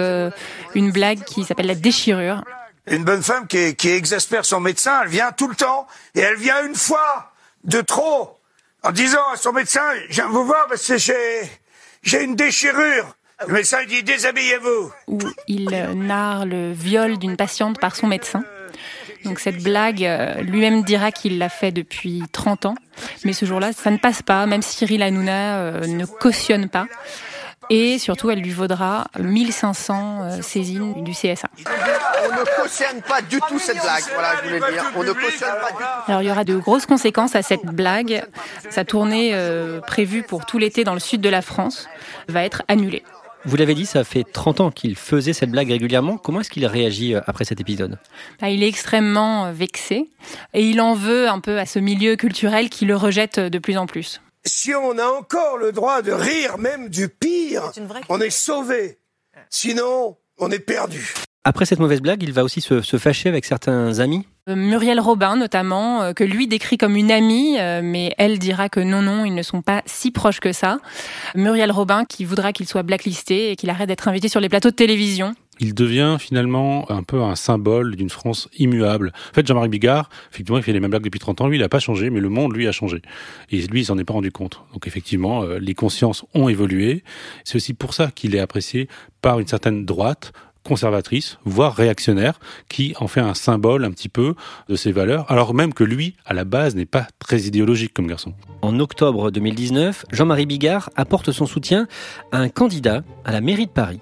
une 0.74 0.90
blague 0.90 1.22
qui 1.24 1.44
s'appelle 1.44 1.66
la 1.66 1.74
déchirure. 1.74 2.42
Une 2.86 3.04
bonne 3.04 3.22
femme 3.22 3.46
qui, 3.46 3.88
exaspère 3.88 4.44
son 4.44 4.60
médecin, 4.60 5.02
elle 5.02 5.08
vient 5.08 5.32
tout 5.32 5.48
le 5.48 5.54
temps, 5.54 5.86
et 6.14 6.20
elle 6.20 6.36
vient 6.36 6.66
une 6.66 6.74
fois 6.74 7.32
de 7.64 7.80
trop, 7.80 8.40
en 8.82 8.90
disant 8.90 9.20
à 9.32 9.36
son 9.36 9.52
médecin, 9.52 9.82
je 10.08 10.14
viens 10.14 10.28
vous 10.28 10.44
voir 10.44 10.66
parce 10.66 10.86
que 10.86 10.98
j'ai, 10.98 12.24
une 12.24 12.34
déchirure. 12.34 13.16
Le 13.46 13.54
médecin 13.54 13.84
dit 13.88 14.02
déshabillez-vous. 14.02 14.92
Où 15.06 15.18
il 15.46 15.70
narre 15.94 16.46
le 16.46 16.72
viol 16.72 17.18
d'une 17.18 17.36
patiente 17.36 17.78
par 17.78 17.94
son 17.94 18.08
médecin. 18.08 18.42
Donc 19.24 19.38
cette 19.38 19.62
blague, 19.62 20.04
euh, 20.04 20.40
lui-même 20.42 20.82
dira 20.82 21.12
qu'il 21.12 21.38
l'a 21.38 21.48
fait 21.48 21.70
depuis 21.70 22.22
30 22.32 22.66
ans. 22.66 22.74
Mais 23.24 23.32
ce 23.32 23.46
jour-là, 23.46 23.72
ça 23.72 23.90
ne 23.90 23.98
passe 23.98 24.22
pas. 24.22 24.46
Même 24.46 24.62
Cyril 24.62 25.02
Hanouna 25.02 25.58
euh, 25.60 25.86
ne 25.86 26.04
cautionne 26.04 26.68
pas. 26.68 26.86
Et 27.70 27.98
surtout, 27.98 28.30
elle 28.30 28.40
lui 28.40 28.50
vaudra 28.50 29.06
1500 29.18 30.20
euh, 30.22 30.42
saisines 30.42 31.04
du 31.04 31.12
CSA. 31.12 31.48
On 31.58 32.40
ne 32.40 32.62
cautionne 32.62 33.02
pas 33.02 33.22
du 33.22 33.38
tout 33.48 33.58
cette 33.58 33.80
blague, 33.80 34.04
voilà, 34.12 34.34
je 34.36 34.48
voulais 34.48 34.60
le 34.60 34.72
dire. 34.72 34.84
On 34.96 35.02
ne 35.02 35.12
cautionne 35.12 35.48
pas 35.60 35.70
du 35.70 35.78
tout. 35.78 35.84
Alors 36.08 36.22
il 36.22 36.28
y 36.28 36.30
aura 36.30 36.44
de 36.44 36.56
grosses 36.56 36.86
conséquences 36.86 37.34
à 37.34 37.42
cette 37.42 37.64
blague. 37.64 38.24
Sa 38.70 38.84
tournée 38.84 39.30
euh, 39.34 39.80
prévue 39.80 40.22
pour 40.22 40.44
tout 40.46 40.58
l'été 40.58 40.84
dans 40.84 40.94
le 40.94 41.00
sud 41.00 41.20
de 41.20 41.28
la 41.28 41.42
France 41.42 41.88
va 42.28 42.44
être 42.44 42.62
annulée. 42.68 43.02
Vous 43.44 43.56
l'avez 43.56 43.74
dit, 43.74 43.86
ça 43.86 44.04
fait 44.04 44.24
30 44.24 44.60
ans 44.60 44.70
qu'il 44.70 44.94
faisait 44.94 45.32
cette 45.32 45.50
blague 45.50 45.68
régulièrement. 45.68 46.16
Comment 46.16 46.40
est-ce 46.40 46.50
qu'il 46.50 46.64
réagit 46.66 47.14
euh, 47.14 47.20
après 47.26 47.44
cet 47.44 47.60
épisode? 47.60 47.98
Bah, 48.40 48.50
Il 48.50 48.62
est 48.62 48.68
extrêmement 48.68 49.52
vexé 49.52 50.10
et 50.54 50.62
il 50.62 50.80
en 50.80 50.94
veut 50.94 51.28
un 51.28 51.40
peu 51.40 51.58
à 51.58 51.66
ce 51.66 51.78
milieu 51.78 52.16
culturel 52.16 52.68
qui 52.70 52.84
le 52.84 52.96
rejette 52.96 53.40
de 53.40 53.58
plus 53.58 53.78
en 53.78 53.86
plus. 53.86 54.20
Si 54.44 54.74
on 54.74 54.98
a 54.98 55.06
encore 55.06 55.56
le 55.56 55.72
droit 55.72 56.02
de 56.02 56.12
rire 56.12 56.58
même 56.58 56.88
du 56.88 57.08
pire, 57.08 57.70
on 58.08 58.20
est 58.20 58.30
sauvé. 58.30 58.98
Sinon, 59.50 60.16
on 60.38 60.50
est 60.50 60.58
perdu. 60.58 61.14
Après 61.44 61.64
cette 61.64 61.80
mauvaise 61.80 62.00
blague, 62.00 62.22
il 62.22 62.32
va 62.32 62.44
aussi 62.44 62.60
se, 62.60 62.82
se 62.82 62.98
fâcher 62.98 63.28
avec 63.28 63.44
certains 63.44 63.98
amis. 63.98 64.26
Euh, 64.48 64.54
Muriel 64.54 65.00
Robin 65.00 65.36
notamment, 65.36 66.02
euh, 66.02 66.12
que 66.12 66.22
lui 66.22 66.46
décrit 66.46 66.78
comme 66.78 66.96
une 66.96 67.10
amie, 67.10 67.58
euh, 67.58 67.80
mais 67.82 68.12
elle 68.18 68.38
dira 68.38 68.68
que 68.68 68.78
non, 68.78 69.02
non, 69.02 69.24
ils 69.24 69.34
ne 69.34 69.42
sont 69.42 69.62
pas 69.62 69.82
si 69.86 70.12
proches 70.12 70.40
que 70.40 70.52
ça. 70.52 70.78
Muriel 71.34 71.70
Robin 71.72 72.04
qui 72.04 72.24
voudra 72.24 72.52
qu'il 72.52 72.66
soit 72.68 72.84
blacklisté 72.84 73.50
et 73.50 73.56
qu'il 73.56 73.70
arrête 73.70 73.88
d'être 73.88 74.06
invité 74.06 74.28
sur 74.28 74.40
les 74.40 74.48
plateaux 74.48 74.70
de 74.70 74.76
télévision. 74.76 75.34
Il 75.62 75.74
devient 75.74 76.16
finalement 76.18 76.90
un 76.90 77.04
peu 77.04 77.22
un 77.22 77.36
symbole 77.36 77.94
d'une 77.94 78.10
France 78.10 78.48
immuable. 78.58 79.12
En 79.30 79.34
fait, 79.34 79.46
Jean-Marie 79.46 79.68
Bigard, 79.68 80.10
effectivement, 80.32 80.58
il 80.58 80.64
fait 80.64 80.72
les 80.72 80.80
mêmes 80.80 80.90
blagues 80.90 81.04
depuis 81.04 81.20
30 81.20 81.40
ans. 81.40 81.46
Lui, 81.46 81.56
il 81.56 81.60
n'a 81.60 81.68
pas 81.68 81.78
changé, 81.78 82.10
mais 82.10 82.18
le 82.18 82.28
monde, 82.28 82.52
lui, 82.52 82.66
a 82.66 82.72
changé. 82.72 83.00
Et 83.52 83.58
lui, 83.68 83.82
il 83.82 83.84
s'en 83.84 83.96
est 83.96 84.02
pas 84.02 84.12
rendu 84.12 84.32
compte. 84.32 84.60
Donc, 84.72 84.88
effectivement, 84.88 85.44
euh, 85.44 85.60
les 85.60 85.74
consciences 85.74 86.24
ont 86.34 86.48
évolué. 86.48 87.04
C'est 87.44 87.54
aussi 87.54 87.74
pour 87.74 87.94
ça 87.94 88.10
qu'il 88.10 88.34
est 88.34 88.40
apprécié 88.40 88.88
par 89.20 89.38
une 89.38 89.46
certaine 89.46 89.84
droite 89.84 90.32
conservatrice, 90.64 91.38
voire 91.44 91.76
réactionnaire, 91.76 92.40
qui 92.68 92.94
en 92.98 93.06
fait 93.06 93.20
un 93.20 93.34
symbole 93.34 93.84
un 93.84 93.92
petit 93.92 94.08
peu 94.08 94.34
de 94.68 94.74
ses 94.74 94.90
valeurs, 94.90 95.30
alors 95.30 95.54
même 95.54 95.74
que 95.74 95.84
lui, 95.84 96.16
à 96.24 96.34
la 96.34 96.44
base, 96.44 96.74
n'est 96.74 96.86
pas 96.86 97.06
très 97.20 97.42
idéologique 97.42 97.94
comme 97.94 98.08
garçon. 98.08 98.34
En 98.62 98.80
octobre 98.80 99.30
2019, 99.30 100.06
Jean-Marie 100.10 100.46
Bigard 100.46 100.90
apporte 100.96 101.30
son 101.30 101.46
soutien 101.46 101.86
à 102.32 102.38
un 102.38 102.48
candidat 102.48 103.02
à 103.24 103.30
la 103.30 103.40
mairie 103.40 103.66
de 103.66 103.72
Paris. 103.72 104.00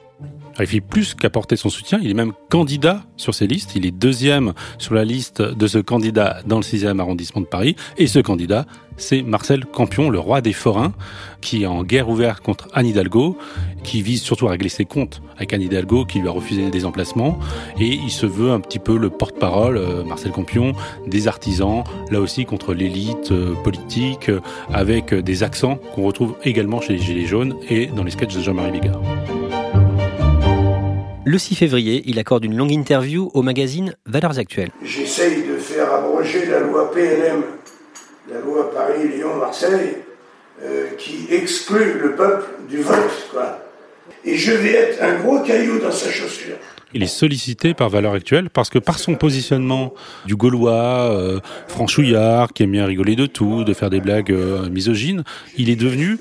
Alors, 0.54 0.62
il 0.62 0.66
fait 0.66 0.80
plus 0.80 1.14
qu'apporter 1.14 1.56
son 1.56 1.70
soutien, 1.70 2.00
il 2.02 2.10
est 2.10 2.14
même 2.14 2.32
candidat 2.48 3.04
sur 3.16 3.34
ces 3.34 3.46
listes. 3.46 3.72
Il 3.76 3.86
est 3.86 3.90
deuxième 3.90 4.52
sur 4.78 4.94
la 4.94 5.04
liste 5.04 5.40
de 5.42 5.66
ce 5.66 5.78
candidat 5.78 6.40
dans 6.46 6.56
le 6.56 6.62
6e 6.62 6.98
arrondissement 6.98 7.40
de 7.40 7.46
Paris. 7.46 7.76
Et 7.98 8.06
ce 8.06 8.18
candidat, 8.18 8.66
c'est 8.96 9.22
Marcel 9.22 9.64
Campion, 9.64 10.10
le 10.10 10.18
roi 10.18 10.40
des 10.40 10.52
forains, 10.52 10.92
qui 11.40 11.62
est 11.62 11.66
en 11.66 11.82
guerre 11.82 12.08
ouverte 12.08 12.42
contre 12.42 12.68
Anne 12.74 12.86
Hidalgo, 12.86 13.38
qui 13.82 14.02
vise 14.02 14.22
surtout 14.22 14.48
à 14.48 14.50
régler 14.50 14.68
ses 14.68 14.84
comptes 14.84 15.22
avec 15.36 15.52
Anne 15.52 15.62
Hidalgo, 15.62 16.04
qui 16.04 16.20
lui 16.20 16.28
a 16.28 16.32
refusé 16.32 16.70
des 16.70 16.84
emplacements. 16.84 17.38
Et 17.78 17.86
il 17.86 18.10
se 18.10 18.26
veut 18.26 18.50
un 18.50 18.60
petit 18.60 18.78
peu 18.78 18.98
le 18.98 19.08
porte-parole, 19.08 19.76
euh, 19.78 20.04
Marcel 20.04 20.32
Campion, 20.32 20.72
des 21.06 21.28
artisans, 21.28 21.84
là 22.10 22.20
aussi 22.20 22.44
contre 22.44 22.74
l'élite 22.74 23.32
euh, 23.32 23.54
politique, 23.64 24.28
euh, 24.28 24.40
avec 24.72 25.14
des 25.14 25.42
accents 25.42 25.76
qu'on 25.94 26.02
retrouve 26.02 26.36
également 26.44 26.80
chez 26.80 26.92
les 26.94 26.98
Gilets 26.98 27.26
jaunes 27.26 27.56
et 27.68 27.86
dans 27.86 28.04
les 28.04 28.10
sketchs 28.10 28.34
de 28.34 28.42
Jean-Marie 28.42 28.72
Bigard. 28.72 29.00
Le 31.30 31.38
6 31.38 31.54
février, 31.54 32.02
il 32.06 32.18
accorde 32.18 32.44
une 32.44 32.56
longue 32.56 32.72
interview 32.72 33.30
au 33.34 33.42
magazine 33.42 33.94
Valeurs 34.04 34.40
Actuelles. 34.40 34.72
J'essaye 34.82 35.44
de 35.46 35.58
faire 35.58 35.94
abroger 35.94 36.44
la 36.46 36.58
loi 36.58 36.90
PLM, 36.90 37.44
la 38.32 38.40
loi 38.40 38.68
Paris-Lyon-Marseille, 38.74 39.98
euh, 40.60 40.88
qui 40.98 41.28
exclut 41.30 42.00
le 42.02 42.16
peuple 42.16 42.48
du 42.68 42.78
vote, 42.78 43.28
quoi. 43.30 43.60
Et 44.24 44.36
je 44.36 44.50
vais 44.50 44.72
être 44.72 45.00
un 45.04 45.20
gros 45.20 45.38
caillou 45.44 45.78
dans 45.78 45.92
sa 45.92 46.10
chaussure. 46.10 46.56
Il 46.94 47.04
est 47.04 47.06
sollicité 47.06 47.74
par 47.74 47.90
Valeurs 47.90 48.14
Actuelles 48.14 48.50
parce 48.50 48.68
que 48.68 48.80
par 48.80 48.98
son 48.98 49.14
positionnement 49.14 49.94
du 50.26 50.34
Gaulois, 50.34 51.12
euh, 51.12 51.38
franchouillard, 51.68 52.52
qui 52.52 52.64
aime 52.64 52.72
bien 52.72 52.86
rigoler 52.86 53.14
de 53.14 53.26
tout, 53.26 53.62
de 53.62 53.72
faire 53.72 53.90
des 53.90 54.00
blagues 54.00 54.32
euh, 54.32 54.68
misogynes, 54.68 55.22
il 55.56 55.70
est 55.70 55.76
devenu, 55.76 56.18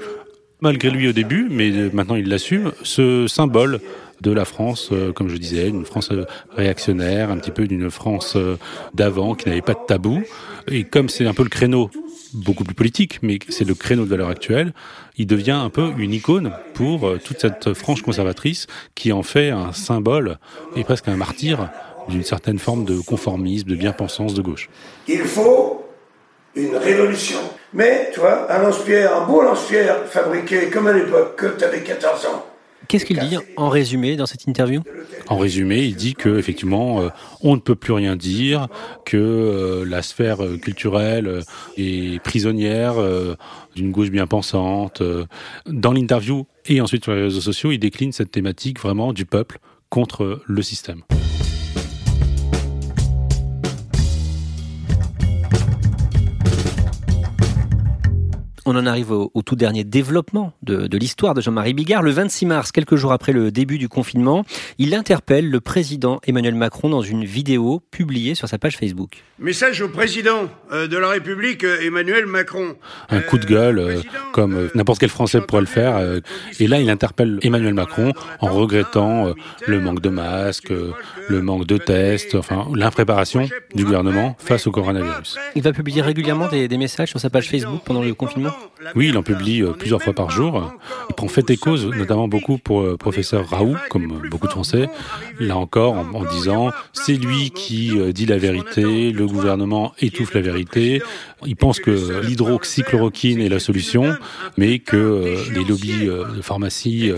malgré 0.62 0.92
lui 0.92 1.10
au 1.10 1.13
début, 1.13 1.48
mais 1.50 1.72
maintenant 1.94 2.16
il 2.16 2.30
l'assume, 2.30 2.74
ce 2.84 3.25
symbole 3.25 3.80
de 4.21 4.31
la 4.31 4.45
France, 4.45 4.89
euh, 4.91 5.11
comme 5.11 5.29
je 5.29 5.38
disais, 5.38 5.67
une 5.67 5.85
France 5.85 6.09
euh, 6.11 6.25
réactionnaire, 6.55 7.31
un 7.31 7.38
petit 7.38 7.51
peu 7.51 7.67
d'une 7.67 7.89
France 7.89 8.33
euh, 8.35 8.57
d'avant 8.93 9.35
qui 9.35 9.49
n'avait 9.49 9.61
pas 9.61 9.73
de 9.73 9.85
tabou. 9.88 10.21
Et 10.67 10.83
comme 10.83 11.09
c'est 11.09 11.25
un 11.25 11.33
peu 11.33 11.43
le 11.43 11.49
créneau 11.49 11.89
beaucoup 12.33 12.63
plus 12.63 12.75
politique, 12.75 13.19
mais 13.21 13.39
c'est 13.49 13.67
le 13.67 13.73
créneau 13.73 14.05
de 14.05 14.09
valeur 14.09 14.29
actuelle, 14.29 14.73
il 15.17 15.25
devient 15.25 15.51
un 15.51 15.69
peu 15.69 15.91
une 15.97 16.13
icône 16.13 16.51
pour 16.75 17.12
toute 17.25 17.39
cette 17.39 17.73
frange 17.73 18.03
conservatrice 18.03 18.67
qui 18.93 19.12
en 19.12 19.23
fait 19.23 19.49
un 19.49 19.73
symbole 19.73 20.38
et 20.75 20.84
presque 20.84 21.08
un 21.08 21.15
martyr 21.15 21.69
d'une 22.08 22.23
certaine 22.23 22.60
forme 22.60 22.86
de 22.86 22.99
conformisme, 22.99 23.67
de 23.67 23.75
bien-pensance 23.75 24.36
de 24.36 24.43
gauche. 24.43 24.69
Il 25.08 25.23
faut 25.23 25.86
une 26.55 26.75
révolution. 26.75 27.39
Mais, 27.73 28.10
tu 28.13 28.19
vois, 28.19 28.51
un 28.51 28.60
lance-pierre, 28.60 29.15
un 29.15 29.25
beau 29.25 29.41
lance-pierre 29.41 30.05
fabriqué 30.05 30.69
comme 30.69 30.88
à 30.88 30.93
l'époque, 30.93 31.36
que 31.36 31.47
tu 31.58 31.63
avais 31.63 31.82
14 31.82 32.25
ans. 32.27 32.45
Qu'est-ce 32.88 33.06
qu'il 33.06 33.20
dit 33.20 33.38
en 33.56 33.70
résumé 33.70 34.15
dans 34.15 34.26
cette 34.26 34.46
interview? 34.48 34.82
En 35.28 35.38
résumé, 35.38 35.84
il 35.84 35.96
dit 35.96 36.15
que 36.15 36.39
effectivement, 36.39 37.02
euh, 37.02 37.10
on 37.42 37.56
ne 37.56 37.62
peut 37.62 37.76
plus 37.76 37.94
rien 37.94 38.15
dire, 38.15 38.68
que 39.06 39.18
euh, 39.18 39.86
la 39.86 40.02
sphère 40.02 40.44
euh, 40.44 40.58
culturelle 40.58 41.42
est 41.78 42.20
prisonnière 42.24 42.96
d'une 43.76 43.92
gauche 43.92 44.10
bien 44.10 44.28
pensante. 44.28 45.04
Dans 45.68 45.92
l'interview 45.92 46.48
et 46.65 46.82
ensuite 46.82 47.04
sur 47.04 47.13
les 47.13 47.24
réseaux 47.24 47.42
sociaux, 47.42 47.72
il 47.72 47.80
décline 47.80 48.12
cette 48.12 48.32
thématique 48.32 48.80
vraiment 48.80 49.13
du 49.13 49.26
peuple 49.26 49.60
contre 49.89 50.42
le 50.46 50.62
système. 50.62 51.04
On 58.71 58.75
en 58.75 58.86
arrive 58.86 59.10
au, 59.12 59.32
au 59.34 59.41
tout 59.41 59.55
dernier 59.55 59.84
développement 59.84 60.53
de, 60.62 60.86
de 60.86 60.97
l'histoire 60.99 61.34
de 61.34 61.41
Jean-Marie 61.41 61.73
Bigard. 61.73 62.03
Le 62.03 62.12
26 62.12 62.45
mars, 62.45 62.71
quelques 62.71 62.97
jours 62.97 63.12
après 63.12 63.32
le 63.32 63.49
début 63.51 63.79
du 63.79 63.89
confinement, 63.89 64.45
il 64.77 64.93
interpelle 64.93 65.49
le 65.49 65.60
président 65.60 66.19
Emmanuel 66.27 66.53
Macron 66.53 66.88
dans 66.88 67.01
une 67.01 67.25
vidéo 67.25 67.82
publiée 67.89 68.36
sur 68.36 68.47
sa 68.47 68.60
page 68.60 68.77
Facebook. 68.77 69.23
Message 69.39 69.82
au 69.82 69.89
président 69.89 70.49
euh, 70.71 70.86
de 70.88 70.97
la 70.97 71.10
République, 71.10 71.63
euh, 71.63 71.82
Emmanuel 71.82 72.27
Macron. 72.27 72.75
Un 73.10 73.21
coup 73.21 73.39
de 73.39 73.45
gueule, 73.47 73.79
euh, 73.79 74.01
comme 74.34 74.55
euh, 74.55 74.67
n'importe 74.75 74.99
quel 74.99 75.10
Français 75.10 75.41
pourrait 75.41 75.62
le 75.62 75.67
faire. 75.67 75.95
euh, 75.97 76.19
et 76.60 76.67
là, 76.67 76.79
il 76.79 76.91
interpelle 76.91 77.39
Emmanuel 77.41 77.73
Macron 77.73 78.13
en 78.39 78.47
regrettant 78.53 79.29
euh, 79.29 79.34
le 79.65 79.79
manque 79.79 80.01
de 80.01 80.10
masques, 80.10 80.69
euh, 80.71 80.91
le 81.27 81.41
manque 81.41 81.65
de 81.65 81.77
tests, 81.77 82.36
enfin 82.36 82.67
l'impréparation 82.75 83.49
du 83.73 83.84
gouvernement 83.84 84.36
face 84.38 84.67
au 84.67 84.71
coronavirus. 84.71 85.38
Il 85.55 85.63
va 85.63 85.73
publier 85.73 86.03
régulièrement 86.03 86.47
des, 86.49 86.67
des 86.67 86.77
messages 86.77 87.10
sur 87.10 87.19
sa 87.19 87.32
page 87.32 87.49
Facebook 87.49 87.82
pendant 87.84 88.03
le 88.03 88.13
confinement? 88.13 88.51
Oui, 88.95 89.10
il 89.10 89.17
en 89.17 89.24
publie 89.24 89.62
euh, 89.62 89.72
plusieurs 89.72 90.02
fois 90.02 90.13
par 90.13 90.30
jour. 90.30 90.74
Il 91.10 91.15
prend 91.15 91.28
fait 91.28 91.50
et 91.50 91.58
cause, 91.58 91.86
notamment 91.86 92.28
beaucoup 92.28 92.58
pour 92.58 92.82
euh, 92.82 92.98
professeur 92.98 93.48
Raoult, 93.48 93.76
comme 93.89 94.22
beaucoup 94.30 94.48
de 94.48 94.52
Français. 94.52 94.89
Là 95.39 95.58
encore, 95.58 95.93
en, 95.93 96.13
en 96.13 96.26
disant, 96.26 96.72
c'est 96.93 97.13
lui 97.13 97.52
qui 97.52 98.00
euh, 98.00 98.12
dit 98.12 98.26
la 98.26 98.38
vérité, 98.38 99.12
le 99.12 99.28
gouvernement 99.28 99.93
étouffe 100.00 100.34
la 100.34 100.41
vérité. 100.41 101.02
Il 101.45 101.56
pense 101.56 101.80
que 101.80 102.22
l'hydroxychloroquine 102.22 103.41
est 103.41 103.50
la 103.50 103.60
solution, 103.60 104.15
mais 104.58 104.80
que 104.80 105.38
les 105.54 105.63
lobbies 105.63 106.06
de 106.06 106.41
pharmacie, 106.41 107.12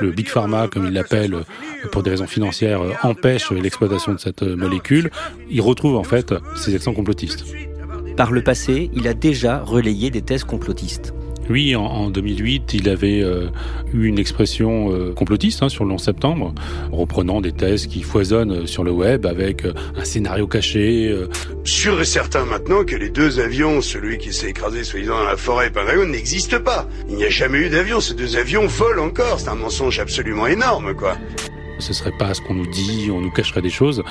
le 0.00 0.10
big 0.10 0.28
pharma, 0.28 0.66
comme 0.66 0.86
il 0.86 0.92
l'appelle, 0.92 1.44
pour 1.92 2.02
des 2.02 2.10
raisons 2.10 2.26
financières, 2.26 2.80
empêchent 3.04 3.52
l'exploitation 3.52 4.12
de 4.12 4.18
cette 4.18 4.42
molécule. 4.42 5.10
Il 5.48 5.60
retrouve 5.60 5.96
en 5.96 6.04
fait 6.04 6.34
ses 6.56 6.74
accents 6.74 6.92
complotistes. 6.94 7.44
Par 8.18 8.32
le 8.32 8.42
passé, 8.42 8.90
il 8.94 9.06
a 9.06 9.14
déjà 9.14 9.60
relayé 9.62 10.10
des 10.10 10.22
thèses 10.22 10.42
complotistes. 10.42 11.14
Oui, 11.48 11.76
en, 11.76 11.84
en 11.84 12.10
2008, 12.10 12.74
il 12.74 12.88
avait 12.88 13.22
euh, 13.22 13.46
eu 13.94 14.06
une 14.06 14.18
expression 14.18 14.92
euh, 14.92 15.14
complotiste 15.14 15.62
hein, 15.62 15.68
sur 15.68 15.84
le 15.84 15.92
11 15.92 16.02
septembre, 16.02 16.52
reprenant 16.90 17.40
des 17.40 17.52
thèses 17.52 17.86
qui 17.86 18.02
foisonnent 18.02 18.66
sur 18.66 18.82
le 18.82 18.90
web 18.90 19.24
avec 19.24 19.64
euh, 19.64 19.72
un 19.96 20.04
scénario 20.04 20.48
caché. 20.48 21.08
euh, 21.08 21.28
Sûr 21.62 22.00
et 22.00 22.04
certain 22.04 22.44
maintenant 22.44 22.84
que 22.84 22.96
les 22.96 23.08
deux 23.08 23.38
avions, 23.38 23.80
celui 23.80 24.18
qui 24.18 24.32
s'est 24.32 24.50
écrasé 24.50 24.82
soi-disant 24.82 25.18
dans 25.18 25.24
la 25.24 25.36
forêt 25.36 25.68
et 25.68 25.70
Pentagone, 25.70 26.10
n'existent 26.10 26.60
pas. 26.60 26.88
Il 27.08 27.14
n'y 27.14 27.24
a 27.24 27.30
jamais 27.30 27.58
eu 27.58 27.68
d'avion, 27.70 28.00
ces 28.00 28.14
deux 28.14 28.36
avions 28.36 28.66
volent 28.66 29.04
encore. 29.06 29.38
C'est 29.38 29.48
un 29.48 29.54
mensonge 29.54 30.00
absolument 30.00 30.48
énorme, 30.48 30.92
quoi. 30.94 31.16
Ce 31.78 31.92
serait 31.92 32.12
pas 32.12 32.34
ce 32.34 32.40
qu'on 32.40 32.54
nous 32.54 32.66
dit, 32.66 33.10
on 33.12 33.20
nous 33.20 33.30
cacherait 33.30 33.62
des 33.62 33.70
choses. 33.70 34.02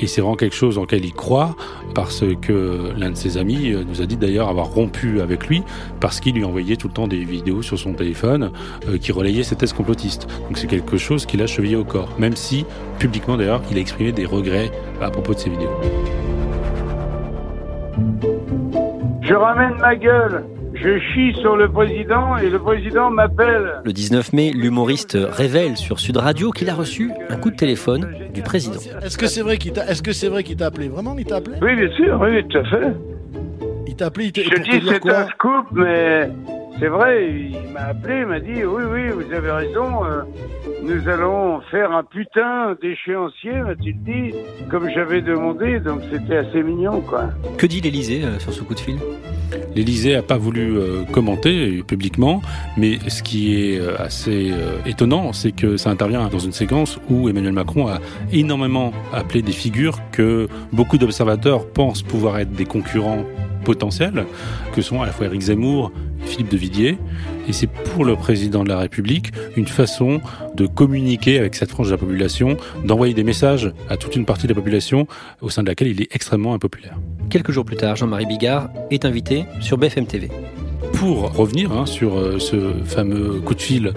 Et 0.00 0.06
c'est 0.06 0.20
vraiment 0.20 0.36
quelque 0.36 0.56
chose 0.56 0.78
en 0.78 0.82
lequel 0.82 1.04
il 1.04 1.12
croit, 1.12 1.56
parce 1.94 2.24
que 2.40 2.92
l'un 2.96 3.10
de 3.10 3.16
ses 3.16 3.36
amis 3.36 3.72
euh, 3.72 3.84
nous 3.84 4.02
a 4.02 4.06
dit 4.06 4.16
d'ailleurs 4.16 4.48
avoir 4.48 4.66
rompu 4.66 5.20
avec 5.20 5.46
lui, 5.46 5.62
parce 6.00 6.20
qu'il 6.20 6.34
lui 6.34 6.44
envoyait 6.44 6.76
tout 6.76 6.88
le 6.88 6.94
temps 6.94 7.08
des 7.08 7.24
vidéos 7.24 7.62
sur 7.62 7.78
son 7.78 7.92
téléphone 7.92 8.52
euh, 8.88 8.98
qui 8.98 9.12
relayaient 9.12 9.42
ses 9.42 9.56
thèses 9.56 9.72
complotistes. 9.72 10.26
Donc 10.48 10.58
c'est 10.58 10.66
quelque 10.66 10.96
chose 10.96 11.26
qu'il 11.26 11.42
a 11.42 11.46
chevillé 11.46 11.76
au 11.76 11.84
corps, 11.84 12.08
même 12.18 12.36
si, 12.36 12.64
publiquement 12.98 13.36
d'ailleurs, 13.36 13.62
il 13.70 13.78
a 13.78 13.80
exprimé 13.80 14.12
des 14.12 14.26
regrets 14.26 14.70
à 15.00 15.10
propos 15.10 15.34
de 15.34 15.38
ces 15.38 15.50
vidéos. 15.50 15.70
Je 19.22 19.34
ramène 19.34 19.76
ma 19.78 19.94
gueule. 19.94 20.44
Je 20.82 20.98
chie 20.98 21.34
sur 21.40 21.56
le 21.56 21.70
président 21.70 22.36
et 22.36 22.48
le 22.48 22.58
président 22.58 23.10
m'appelle. 23.10 23.80
Le 23.84 23.92
19 23.92 24.32
mai, 24.32 24.50
l'humoriste 24.52 25.16
révèle 25.20 25.76
sur 25.76 26.00
Sud 26.00 26.16
Radio 26.16 26.50
qu'il 26.50 26.70
a 26.70 26.74
reçu 26.74 27.10
un 27.28 27.36
coup 27.36 27.50
de 27.50 27.56
téléphone 27.56 28.08
du 28.32 28.42
président. 28.42 28.80
Est-ce 29.02 29.18
que 29.18 29.26
c'est 29.26 29.42
vrai 29.42 29.58
qu'il 29.58 29.72
t'a, 29.72 29.86
est-ce 29.86 30.02
que 30.02 30.12
c'est 30.12 30.28
vrai 30.28 30.42
qu'il 30.42 30.56
t'a 30.56 30.66
appelé? 30.66 30.88
Vraiment, 30.88 31.14
il 31.18 31.24
t'a 31.24 31.36
appelé? 31.36 31.56
Oui, 31.60 31.76
bien 31.76 31.90
sûr, 31.96 32.18
oui, 32.20 32.46
tout 32.48 32.58
à 32.58 32.64
fait. 32.64 32.92
Il 33.86 33.96
t'a 33.96 34.06
appelé, 34.06 34.26
il 34.26 34.32
t'a 34.32 34.42
Je 34.42 34.48
te 34.48 34.60
dis, 34.60 34.88
c'est 34.88 35.10
un 35.10 35.26
scoop, 35.28 35.66
mais 35.72 36.30
c'est 36.80 36.88
vrai, 36.88 37.30
il 37.30 37.72
m'a 37.72 37.88
appelé, 37.88 38.20
il 38.20 38.26
m'a 38.26 38.40
dit, 38.40 38.64
oui, 38.64 38.82
oui, 38.90 39.08
vous 39.10 39.32
avez 39.34 39.50
raison, 39.50 40.02
euh, 40.04 40.22
nous 40.82 41.08
allons 41.08 41.60
faire 41.70 41.92
un 41.92 42.02
putain 42.02 42.74
d'échéancier, 42.80 43.52
m'a-t-il 43.52 44.02
dit, 44.02 44.34
comme 44.70 44.88
j'avais 44.88 45.20
demandé, 45.20 45.78
donc 45.78 46.00
c'était 46.10 46.38
assez 46.38 46.62
mignon, 46.62 47.02
quoi. 47.02 47.24
Que 47.58 47.66
dit 47.66 47.82
l'Élysée 47.82 48.24
euh, 48.24 48.38
sur 48.38 48.54
ce 48.54 48.62
coup 48.62 48.74
de 48.74 48.80
fil? 48.80 48.96
L'Élysée 49.76 50.14
n'a 50.14 50.22
pas 50.22 50.38
voulu 50.38 50.78
euh, 50.78 51.02
commenter 51.12 51.80
euh, 51.80 51.82
publiquement, 51.82 52.40
mais 52.78 52.98
ce 53.08 53.22
qui 53.22 53.60
est 53.60 53.78
euh, 53.78 53.96
assez 53.98 54.50
euh, 54.50 54.78
étonnant, 54.86 55.34
c'est 55.34 55.52
que 55.52 55.76
ça 55.76 55.90
intervient 55.90 56.28
dans 56.28 56.38
une 56.38 56.52
séquence 56.52 56.98
où 57.10 57.28
Emmanuel 57.28 57.52
Macron 57.52 57.88
a 57.88 57.98
énormément 58.32 58.92
appelé 59.12 59.42
des 59.42 59.52
figures 59.52 59.98
que 60.12 60.48
beaucoup 60.72 60.96
d'observateurs 60.96 61.66
pensent 61.66 62.02
pouvoir 62.02 62.38
être 62.38 62.52
des 62.52 62.64
concurrents 62.64 63.24
potentiels, 63.64 64.24
que 64.74 64.80
sont 64.80 65.02
à 65.02 65.06
la 65.06 65.12
fois 65.12 65.26
Éric 65.26 65.42
Zemmour 65.42 65.92
Philippe 66.24 66.50
de 66.50 66.56
Villiers. 66.56 66.98
Et 67.48 67.52
c'est 67.52 67.66
pour 67.66 68.04
le 68.04 68.16
président 68.16 68.64
de 68.64 68.68
la 68.68 68.78
République 68.78 69.32
une 69.56 69.66
façon 69.66 70.20
de 70.54 70.66
communiquer 70.66 71.38
avec 71.38 71.54
cette 71.54 71.70
frange 71.70 71.88
de 71.88 71.92
la 71.92 71.98
population, 71.98 72.56
d'envoyer 72.84 73.14
des 73.14 73.24
messages 73.24 73.72
à 73.88 73.96
toute 73.96 74.16
une 74.16 74.24
partie 74.24 74.46
de 74.46 74.52
la 74.52 74.54
population 74.54 75.06
au 75.40 75.50
sein 75.50 75.62
de 75.62 75.68
laquelle 75.68 75.88
il 75.88 76.00
est 76.00 76.14
extrêmement 76.14 76.54
impopulaire. 76.54 76.96
Quelques 77.28 77.52
jours 77.52 77.64
plus 77.64 77.76
tard, 77.76 77.96
Jean-Marie 77.96 78.26
Bigard 78.26 78.70
est 78.90 79.04
invité 79.04 79.44
sur 79.60 79.78
BFM 79.78 80.06
TV. 80.06 80.28
pour 80.94 81.32
revenir 81.32 81.72
hein, 81.72 81.86
sur 81.86 82.18
euh, 82.18 82.38
ce 82.38 82.72
fameux 82.84 83.40
coup 83.40 83.54
de 83.54 83.62
fil 83.62 83.92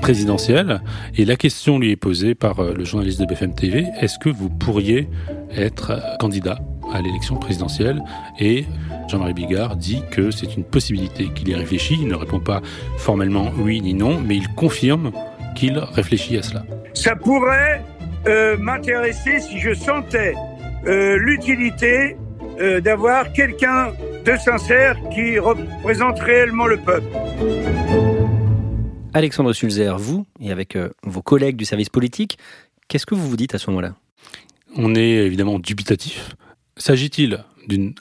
présidentiel. 0.00 0.80
Et 1.16 1.24
la 1.24 1.36
question 1.36 1.78
lui 1.78 1.90
est 1.90 1.96
posée 1.96 2.34
par 2.34 2.60
euh, 2.60 2.72
le 2.74 2.84
journaliste 2.84 3.20
de 3.20 3.26
BFM 3.26 3.54
TV 3.54 3.86
est-ce 4.00 4.18
que 4.18 4.28
vous 4.28 4.48
pourriez 4.48 5.08
être 5.54 5.90
euh, 5.90 6.16
candidat 6.18 6.58
à 6.92 7.00
l'élection 7.02 7.36
présidentielle 7.36 8.02
Et 8.38 8.66
Jean-Marie 9.08 9.34
Bigard 9.34 9.76
dit 9.76 10.02
que 10.10 10.30
c'est 10.30 10.56
une 10.56 10.64
possibilité 10.64 11.28
qu'il 11.34 11.48
y 11.48 11.54
réfléchit. 11.54 11.98
Il 12.00 12.08
ne 12.08 12.14
répond 12.14 12.40
pas 12.40 12.60
formellement 12.96 13.50
oui 13.56 13.80
ni 13.80 13.94
non, 13.94 14.20
mais 14.20 14.36
il 14.36 14.48
confirme 14.48 15.12
qu'il 15.54 15.78
réfléchit 15.78 16.36
à 16.36 16.42
cela. 16.42 16.64
Ça 16.94 17.16
pourrait 17.16 17.82
euh, 18.26 18.56
m'intéresser 18.58 19.40
si 19.40 19.58
je 19.58 19.74
sentais 19.74 20.34
euh, 20.86 21.16
l'utilité 21.18 22.16
euh, 22.60 22.80
d'avoir 22.80 23.32
quelqu'un 23.32 23.92
de 24.24 24.36
sincère 24.36 24.96
qui 25.14 25.38
représente 25.38 26.18
réellement 26.20 26.66
le 26.66 26.76
peuple. 26.76 27.06
Alexandre 29.14 29.52
Sulzer, 29.52 29.96
vous, 29.98 30.26
et 30.40 30.50
avec 30.50 30.76
euh, 30.76 30.90
vos 31.02 31.22
collègues 31.22 31.56
du 31.56 31.64
service 31.64 31.88
politique, 31.88 32.38
qu'est-ce 32.88 33.06
que 33.06 33.14
vous 33.14 33.28
vous 33.28 33.36
dites 33.36 33.54
à 33.54 33.58
ce 33.58 33.70
moment-là? 33.70 33.94
On 34.76 34.94
est 34.94 35.26
évidemment 35.26 35.58
dubitatif. 35.58 36.36
S'agit-il 36.78 37.44
d'une 37.66 37.94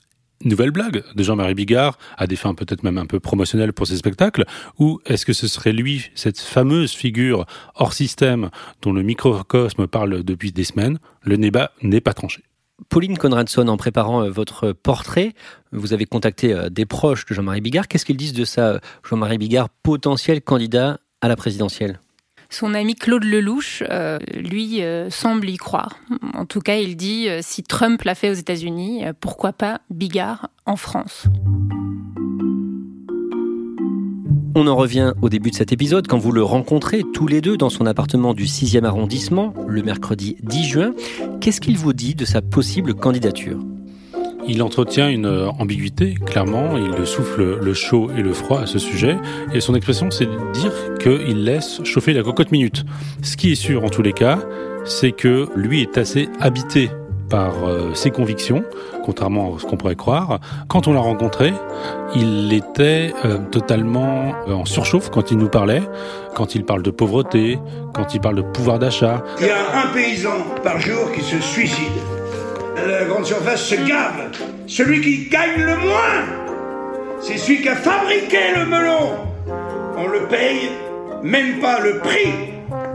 nouvelle 0.43 0.71
blague 0.71 1.03
de 1.15 1.23
Jean-Marie 1.23 1.55
Bigard, 1.55 1.97
à 2.17 2.27
des 2.27 2.35
fins 2.35 2.53
peut-être 2.53 2.83
même 2.83 2.97
un 2.97 3.05
peu 3.05 3.19
promotionnelles 3.19 3.73
pour 3.73 3.87
ses 3.87 3.97
spectacles, 3.97 4.45
ou 4.79 4.99
est-ce 5.05 5.25
que 5.25 5.33
ce 5.33 5.47
serait 5.47 5.73
lui, 5.73 6.09
cette 6.15 6.39
fameuse 6.39 6.93
figure 6.93 7.45
hors 7.75 7.93
système 7.93 8.49
dont 8.81 8.93
le 8.93 9.01
microcosme 9.01 9.87
parle 9.87 10.23
depuis 10.23 10.51
des 10.51 10.63
semaines 10.63 10.99
Le 11.21 11.37
débat 11.37 11.71
n'est 11.81 12.01
pas 12.01 12.13
tranché? 12.13 12.43
Pauline 12.89 13.17
Conradson, 13.17 13.67
en 13.67 13.77
préparant 13.77 14.23
euh, 14.23 14.29
votre 14.29 14.71
portrait, 14.71 15.33
vous 15.71 15.93
avez 15.93 16.05
contacté 16.05 16.53
euh, 16.53 16.69
des 16.69 16.85
proches 16.85 17.25
de 17.25 17.33
Jean-Marie 17.33 17.61
Bigard. 17.61 17.87
Qu'est-ce 17.87 18.05
qu'ils 18.05 18.17
disent 18.17 18.33
de 18.33 18.45
ça, 18.45 18.67
euh, 18.67 18.79
Jean-Marie 19.03 19.39
Bigard, 19.39 19.69
potentiel 19.69 20.41
candidat 20.41 20.99
à 21.21 21.27
la 21.27 21.35
présidentielle? 21.35 21.99
Son 22.49 22.73
ami 22.73 22.95
Claude 22.95 23.23
Lelouch, 23.23 23.83
euh, 23.89 24.19
lui, 24.33 24.81
euh, 24.81 25.09
semble 25.09 25.49
y 25.49 25.57
croire. 25.57 25.97
En 26.33 26.45
tout 26.45 26.61
cas, 26.61 26.77
il 26.77 26.95
dit 26.95 27.27
euh, 27.27 27.39
si 27.41 27.63
Trump 27.63 28.01
l'a 28.03 28.15
fait 28.15 28.29
aux 28.29 28.35
États-Unis, 28.35 29.03
pourquoi 29.19 29.53
pas 29.53 29.81
Bigard 29.89 30.49
en 30.65 30.75
France? 30.75 31.25
On 34.55 34.65
en 34.65 34.75
revient 34.75 35.13
au 35.21 35.29
début 35.29 35.51
de 35.51 35.55
cet 35.55 35.71
épisode 35.71 36.07
quand 36.07 36.17
vous 36.17 36.31
le 36.31 36.41
rencontrez 36.41 37.03
tous 37.13 37.27
les 37.27 37.41
deux 37.41 37.57
dans 37.57 37.69
son 37.69 37.85
appartement 37.85 38.33
du 38.33 38.45
6e 38.45 38.85
arrondissement 38.85 39.53
le 39.67 39.83
mercredi 39.83 40.37
10 40.41 40.63
juin. 40.63 40.93
Qu'est-ce 41.41 41.61
qu'il 41.61 41.77
vous 41.77 41.93
dit 41.93 42.15
de 42.15 42.25
sa 42.25 42.41
possible 42.41 42.95
candidature? 42.95 43.59
Il 44.47 44.63
entretient 44.63 45.09
une 45.09 45.25
euh, 45.25 45.49
ambiguïté, 45.59 46.15
clairement. 46.25 46.77
Il 46.77 47.05
souffle 47.05 47.59
le 47.61 47.73
chaud 47.73 48.09
et 48.17 48.21
le 48.21 48.33
froid 48.33 48.61
à 48.61 48.65
ce 48.65 48.79
sujet. 48.79 49.17
Et 49.53 49.59
son 49.59 49.75
expression, 49.75 50.09
c'est 50.09 50.25
de 50.25 50.51
dire 50.53 50.71
qu'il 50.99 51.43
laisse 51.43 51.83
chauffer 51.83 52.13
la 52.13 52.23
cocotte 52.23 52.51
minute. 52.51 52.85
Ce 53.21 53.35
qui 53.35 53.51
est 53.51 53.55
sûr, 53.55 53.83
en 53.83 53.89
tous 53.89 54.01
les 54.01 54.13
cas, 54.13 54.39
c'est 54.85 55.11
que 55.11 55.49
lui 55.55 55.81
est 55.81 55.97
assez 55.97 56.29
habité 56.39 56.89
par 57.29 57.65
euh, 57.65 57.93
ses 57.93 58.09
convictions, 58.09 58.63
contrairement 59.03 59.55
à 59.55 59.59
ce 59.59 59.65
qu'on 59.65 59.75
pourrait 59.75 59.95
croire. 59.95 60.39
Quand 60.69 60.87
on 60.87 60.93
l'a 60.93 61.01
rencontré, 61.01 61.51
il 62.15 62.53
était 62.53 63.13
euh, 63.25 63.39
totalement 63.51 64.33
en 64.47 64.63
surchauffe 64.63 65.09
quand 65.09 65.29
il 65.29 65.37
nous 65.37 65.49
parlait, 65.49 65.83
quand 66.35 66.55
il 66.55 66.63
parle 66.63 66.83
de 66.83 66.91
pauvreté, 66.91 67.59
quand 67.93 68.13
il 68.13 68.21
parle 68.21 68.37
de 68.37 68.43
pouvoir 68.43 68.79
d'achat. 68.79 69.23
Il 69.41 69.47
y 69.47 69.49
a 69.49 69.83
un 69.83 69.93
paysan 69.93 70.37
par 70.63 70.79
jour 70.79 71.11
qui 71.11 71.21
se 71.21 71.41
suicide. 71.41 72.16
La 72.85 73.05
grande 73.05 73.25
surface 73.25 73.63
se 73.63 73.75
gave. 73.75 74.31
Celui 74.67 75.01
qui 75.01 75.29
gagne 75.29 75.61
le 75.61 75.75
moins, 75.77 76.23
c'est 77.21 77.37
celui 77.37 77.61
qui 77.61 77.69
a 77.69 77.75
fabriqué 77.75 78.53
le 78.55 78.65
melon. 78.65 79.15
On 79.97 80.07
le 80.07 80.27
paye 80.27 80.69
même 81.23 81.59
pas 81.59 81.79
le 81.79 81.97
prix 81.99 82.33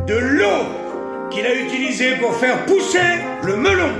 de 0.06 0.14
l'eau 0.14 0.64
qu'il 1.30 1.44
a 1.46 1.54
utilisée 1.54 2.16
pour 2.20 2.34
faire 2.36 2.64
pousser 2.66 2.98
le 3.44 3.56
melon. 3.56 3.90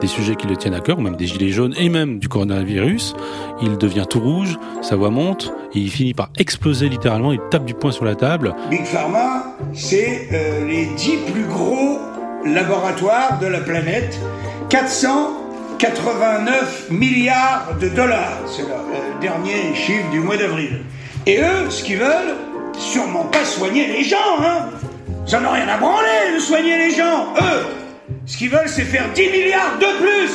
des 0.00 0.06
sujets 0.06 0.36
qui 0.36 0.46
le 0.46 0.56
tiennent 0.56 0.74
à 0.74 0.80
cœur, 0.80 1.00
même 1.00 1.16
des 1.16 1.26
gilets 1.26 1.52
jaunes 1.52 1.74
et 1.78 1.88
même 1.88 2.18
du 2.18 2.28
coronavirus, 2.28 3.14
il 3.62 3.78
devient 3.78 4.04
tout 4.08 4.20
rouge, 4.20 4.58
sa 4.82 4.94
voix 4.94 5.10
monte, 5.10 5.52
et 5.74 5.78
il 5.78 5.90
finit 5.90 6.14
par 6.14 6.30
exploser 6.38 6.88
littéralement, 6.88 7.32
il 7.32 7.40
tape 7.50 7.64
du 7.64 7.74
poing 7.74 7.92
sur 7.92 8.04
la 8.04 8.14
table. 8.14 8.54
Big 8.70 8.84
Pharma, 8.84 9.56
c'est 9.72 10.28
euh, 10.32 10.66
les 10.66 10.86
10 10.96 11.16
plus 11.32 11.44
gros 11.44 11.98
laboratoires 12.44 13.38
de 13.40 13.46
la 13.46 13.60
planète. 13.60 14.20
489 14.68 16.90
milliards 16.90 17.74
de 17.80 17.88
dollars. 17.88 18.42
C'est 18.46 18.62
le 18.62 18.68
euh, 18.68 19.18
dernier 19.20 19.74
chiffre 19.74 20.08
du 20.10 20.20
mois 20.20 20.36
d'avril. 20.36 20.82
Et 21.26 21.40
eux, 21.40 21.70
ce 21.70 21.82
qu'ils 21.82 21.98
veulent, 21.98 22.36
sûrement 22.76 23.24
pas 23.24 23.44
soigner 23.44 23.86
les 23.86 24.04
gens, 24.04 24.40
hein. 24.40 24.68
Ils 25.28 25.36
en 25.36 25.50
rien 25.50 25.68
à 25.68 25.76
branler 25.76 26.34
de 26.34 26.38
soigner 26.38 26.78
les 26.78 26.92
gens. 26.92 27.34
Eux, 27.40 27.66
ce 28.26 28.36
qu'ils 28.36 28.50
veulent, 28.50 28.68
c'est 28.68 28.82
faire 28.82 29.12
10 29.12 29.30
milliards 29.30 29.76
de 29.80 29.86
plus. 29.98 30.30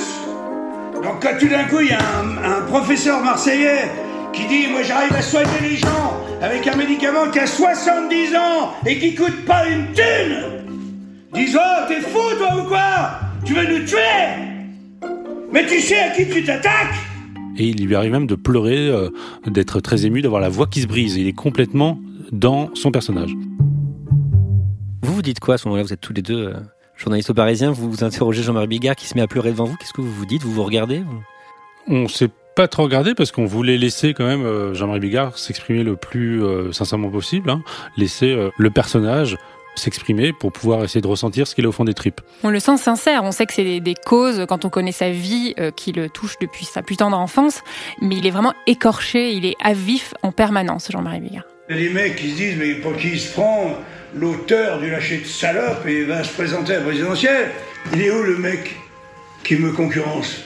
Donc 1.02 1.22
quand 1.22 1.38
tout 1.39 1.48
d'un 1.48 1.63
coup, 1.63 1.80
il 1.80 1.88
y 1.89 1.94
a 1.94 2.00
un, 2.00 2.62
professeur 2.63 3.22
marseillais 3.22 3.89
qui 4.34 4.44
dit 4.46 4.67
Moi 4.67 4.84
j'arrive 4.84 5.13
à 5.13 5.22
soigner 5.22 5.62
les 5.62 5.78
gens 5.78 6.17
avec 6.41 6.67
un 6.67 6.76
médicament 6.76 7.30
qui 7.32 7.39
a 7.39 7.48
70 7.48 8.36
ans 8.36 8.74
et 8.86 9.00
qui 9.00 9.15
coûte 9.15 9.46
pas 9.46 9.65
une 9.65 9.94
thune 9.94 10.44
Dis 11.34 11.56
Oh, 11.56 11.86
t'es 11.88 12.02
fou 12.02 12.36
toi 12.38 12.58
ou 12.58 12.63
quoi? 12.67 13.31
Tu 13.46 13.54
veux 13.54 13.80
nous 13.80 13.86
tuer 13.86 13.98
Mais 15.52 15.66
tu 15.66 15.80
sais 15.80 16.00
à 16.00 16.10
qui 16.12 16.28
tu 16.28 16.44
t'attaques 16.44 16.94
Et 17.58 17.68
il 17.68 17.86
lui 17.86 17.96
arrive 17.96 18.12
même 18.12 18.28
de 18.28 18.36
pleurer, 18.36 18.88
euh, 18.88 19.10
d'être 19.48 19.80
très 19.80 20.06
ému, 20.06 20.22
d'avoir 20.22 20.42
la 20.42 20.50
voix 20.50 20.68
qui 20.68 20.82
se 20.82 20.88
brise. 20.88 21.16
Il 21.16 21.28
est 21.28 21.34
complètement 21.34 22.00
dans 22.32 22.74
son 22.76 22.92
personnage. 22.92 23.32
Vous 25.02 25.14
vous 25.14 25.22
dites 25.22 25.40
quoi 25.40 25.56
à 25.56 25.58
ce 25.58 25.68
moment-là? 25.68 25.84
Vous 25.84 25.94
êtes 25.94 26.02
tous 26.02 26.14
les 26.14 26.22
deux 26.22 26.50
euh, 26.50 26.54
journalistes 26.96 27.32
au 27.32 27.34
Parisien, 27.34 27.72
vous 27.72 27.90
vous 27.90 28.04
interrogez 28.04 28.44
Jean-Marie 28.44 28.68
Bigard 28.68 28.96
qui 28.96 29.08
se 29.08 29.16
met 29.16 29.22
à 29.22 29.28
pleurer 29.28 29.52
devant 29.52 29.66
vous. 29.66 29.76
Qu'est-ce 29.78 29.94
que 29.94 30.02
vous 30.02 30.14
vous 30.14 30.26
dites? 30.26 30.44
Vous 30.44 30.54
vous 30.54 30.64
regardez 30.64 31.00
vous? 31.00 31.24
On 31.88 32.08
s'est 32.08 32.30
pas 32.56 32.68
trop 32.68 32.84
regardé 32.84 33.16
parce 33.16 33.32
qu'on 33.32 33.46
voulait 33.46 33.78
laisser 33.78 34.14
quand 34.14 34.26
même 34.26 34.46
euh, 34.46 34.74
Jean-Marie 34.74 35.00
Bigard 35.00 35.38
s'exprimer 35.38 35.84
le 35.84 35.96
plus 35.96 36.44
euh, 36.44 36.72
sincèrement 36.72 37.10
possible, 37.10 37.50
hein. 37.50 37.64
laisser 37.98 38.32
euh, 38.32 38.50
le 38.58 38.70
personnage 38.70 39.38
s'exprimer 39.76 40.34
pour 40.34 40.52
pouvoir 40.52 40.84
essayer 40.84 41.02
de 41.02 41.08
ressentir 41.08 41.48
ce 41.48 41.56
qu'il 41.56 41.66
a 41.66 41.70
au 41.70 41.72
fond 41.72 41.86
des 41.86 41.94
tripes. 41.94 42.22
On 42.44 42.50
le 42.50 42.60
sent 42.60 42.78
sincère, 42.78 43.24
on 43.24 43.32
sait 43.32 43.46
que 43.46 43.54
c'est 43.54 43.64
des, 43.64 43.80
des 43.80 43.96
causes, 43.96 44.46
quand 44.48 44.66
on 44.66 44.70
connaît 44.70 44.92
sa 44.92 45.10
vie, 45.10 45.54
euh, 45.60 45.72
qui 45.72 45.92
le 45.92 46.10
touchent 46.10 46.40
depuis 46.40 46.66
sa 46.66 46.82
plus 46.82 46.98
tendre 46.98 47.18
enfance, 47.18 47.62
mais 48.02 48.16
il 48.16 48.28
est 48.28 48.32
vraiment 48.32 48.54
écorché, 48.68 49.32
il 49.34 49.46
est 49.46 49.56
à 49.64 49.74
vif 49.74 50.14
en 50.24 50.32
permanence, 50.32 50.90
Jean-Marie 50.92 51.22
Bigard. 51.22 51.46
Il 51.70 51.78
y 51.78 51.80
a 51.80 51.84
des 51.84 51.94
mecs 51.94 52.16
qui 52.18 52.32
se 52.32 52.36
disent 52.36 52.58
Mais 52.58 52.74
pour 52.76 52.96
qui 52.98 53.10
il 53.10 53.20
se 53.20 53.32
prend 53.32 53.78
l'auteur 54.14 54.80
du 54.80 54.90
lâcher 54.90 55.20
de 55.20 55.26
salope 55.26 55.88
et 55.88 56.04
va 56.04 56.24
se 56.24 56.34
présenter 56.34 56.74
à 56.74 56.80
la 56.80 56.84
présidentielle 56.84 57.52
Il 57.94 58.02
est 58.02 58.12
où 58.12 58.24
le 58.24 58.38
mec 58.38 58.76
qui 59.44 59.56
me 59.56 59.72
concurrence? 59.72 60.44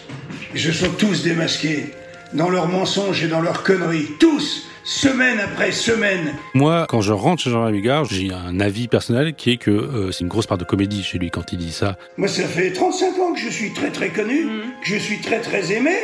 Ils 0.54 0.62
se 0.62 0.72
sont 0.72 0.92
tous 0.92 1.24
démasqués 1.24 1.94
dans 2.34 2.50
leurs 2.50 2.68
mensonges 2.68 3.24
et 3.24 3.28
dans 3.28 3.42
leurs 3.42 3.64
conneries. 3.64 4.08
Tous 4.20 4.70
Semaine 4.88 5.40
après 5.40 5.72
semaine. 5.72 6.36
Moi, 6.54 6.86
quand 6.88 7.02
je 7.02 7.12
rentre 7.12 7.42
chez 7.42 7.50
Jean-Marie 7.50 7.82
Bigard, 7.82 8.06
j'ai 8.06 8.32
un 8.32 8.60
avis 8.60 8.88
personnel 8.88 9.34
qui 9.34 9.50
est 9.50 9.58
que 9.58 9.72
euh, 9.72 10.12
c'est 10.12 10.20
une 10.20 10.28
grosse 10.28 10.46
part 10.46 10.60
de 10.60 10.64
comédie 10.64 11.02
chez 11.02 11.18
lui 11.18 11.32
quand 11.32 11.52
il 11.52 11.58
dit 11.58 11.72
ça. 11.72 11.98
Moi, 12.18 12.28
ça 12.28 12.44
fait 12.44 12.72
35 12.72 13.20
ans 13.20 13.34
que 13.34 13.40
je 13.40 13.50
suis 13.50 13.74
très 13.74 13.90
très 13.90 14.10
connu, 14.10 14.46
que 14.84 14.88
je 14.88 14.98
suis 14.98 15.22
très 15.22 15.40
très 15.42 15.72
aimé. 15.72 15.96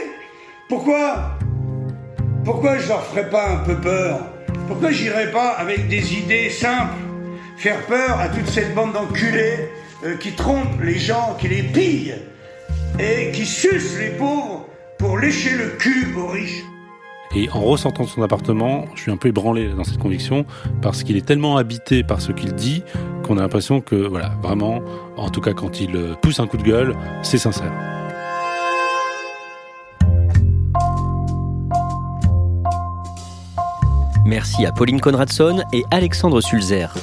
Pourquoi? 0.68 1.38
Pourquoi 2.44 2.80
je 2.80 2.88
leur 2.88 3.06
ferais 3.06 3.30
pas 3.30 3.52
un 3.52 3.58
peu 3.58 3.76
peur? 3.76 4.20
Pourquoi 4.68 4.90
j'irais 4.92 5.30
pas 5.30 5.50
avec 5.50 5.88
des 5.88 6.16
idées 6.16 6.50
simples? 6.50 6.96
Faire 7.58 7.86
peur 7.86 8.20
à 8.20 8.30
toute 8.30 8.48
cette 8.48 8.74
bande 8.74 8.94
d'enculés 8.94 9.70
euh, 10.04 10.18
qui 10.18 10.32
trompent 10.32 10.82
les 10.82 10.98
gens, 10.98 11.38
qui 11.40 11.50
les 11.50 11.62
pillent 11.62 12.16
et 13.00 13.30
qui 13.32 13.46
sucent 13.46 14.00
les 14.00 14.10
pauvres 14.10 14.66
pour 14.98 15.20
lécher 15.20 15.56
le 15.56 15.68
cul 15.78 16.08
aux 16.18 16.30
riches. 16.30 16.64
Et 17.34 17.50
en 17.52 17.62
ressortant 17.62 18.04
de 18.04 18.10
son 18.10 18.22
appartement, 18.24 18.86
je 18.96 19.04
suis 19.04 19.12
un 19.12 19.18
peu 19.18 19.30
ébranlé 19.30 19.70
dans 19.70 19.84
cette 19.84 20.00
conviction 20.00 20.46
parce 20.82 21.04
qu'il 21.04 21.16
est 21.16 21.26
tellement 21.26 21.58
habité 21.58 22.04
par 22.04 22.22
ce 22.22 22.32
qu'il 22.32 22.54
dit 22.54 22.84
qu'on 23.24 23.38
a 23.38 23.42
l'impression 23.42 23.80
que, 23.80 23.96
voilà, 23.96 24.34
vraiment, 24.42 24.82
en 25.16 25.30
tout 25.30 25.42
cas 25.42 25.54
quand 25.54 25.80
il 25.80 25.96
euh, 25.96 26.14
pousse 26.22 26.40
un 26.40 26.48
coup 26.48 26.58
de 26.58 26.64
gueule, 26.64 26.96
c'est 27.22 27.38
sincère. 27.38 27.72
Merci 34.26 34.66
à 34.66 34.72
Pauline 34.72 35.02
Conradson 35.02 35.64
et 35.74 35.84
Alexandre 35.92 36.42
Sulzer. 36.42 36.94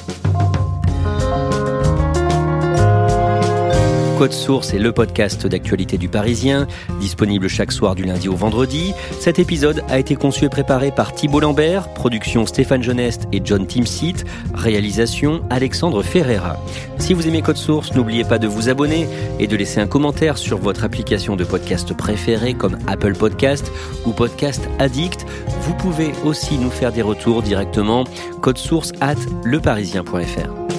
Code 4.19 4.33
Source 4.33 4.73
est 4.73 4.79
le 4.79 4.91
podcast 4.91 5.47
d'actualité 5.47 5.97
du 5.97 6.09
Parisien, 6.09 6.67
disponible 6.99 7.47
chaque 7.47 7.71
soir 7.71 7.95
du 7.95 8.03
lundi 8.03 8.27
au 8.27 8.35
vendredi. 8.35 8.91
Cet 9.17 9.39
épisode 9.39 9.81
a 9.87 9.97
été 9.97 10.17
conçu 10.17 10.43
et 10.43 10.49
préparé 10.49 10.91
par 10.91 11.13
Thibault 11.13 11.39
Lambert, 11.39 11.93
production 11.93 12.45
Stéphane 12.45 12.83
Genest 12.83 13.29
et 13.31 13.39
John 13.41 13.65
Timsit, 13.65 14.25
réalisation 14.53 15.41
Alexandre 15.49 16.03
Ferreira. 16.03 16.57
Si 16.97 17.13
vous 17.13 17.29
aimez 17.29 17.41
Code 17.41 17.55
Source, 17.55 17.95
n'oubliez 17.95 18.25
pas 18.25 18.39
de 18.39 18.47
vous 18.47 18.67
abonner 18.67 19.07
et 19.39 19.47
de 19.47 19.55
laisser 19.55 19.79
un 19.79 19.87
commentaire 19.87 20.37
sur 20.37 20.57
votre 20.57 20.83
application 20.83 21.37
de 21.37 21.45
podcast 21.45 21.93
préférée 21.93 22.55
comme 22.55 22.77
Apple 22.87 23.15
Podcast 23.15 23.71
ou 24.05 24.11
Podcast 24.11 24.67
Addict. 24.79 25.25
Vous 25.61 25.75
pouvez 25.75 26.11
aussi 26.25 26.57
nous 26.57 26.71
faire 26.71 26.91
des 26.91 27.03
retours 27.03 27.41
directement 27.41 28.03
code 28.41 28.57
source 28.57 28.91
at 28.99 29.15
leparisien.fr. 29.45 30.78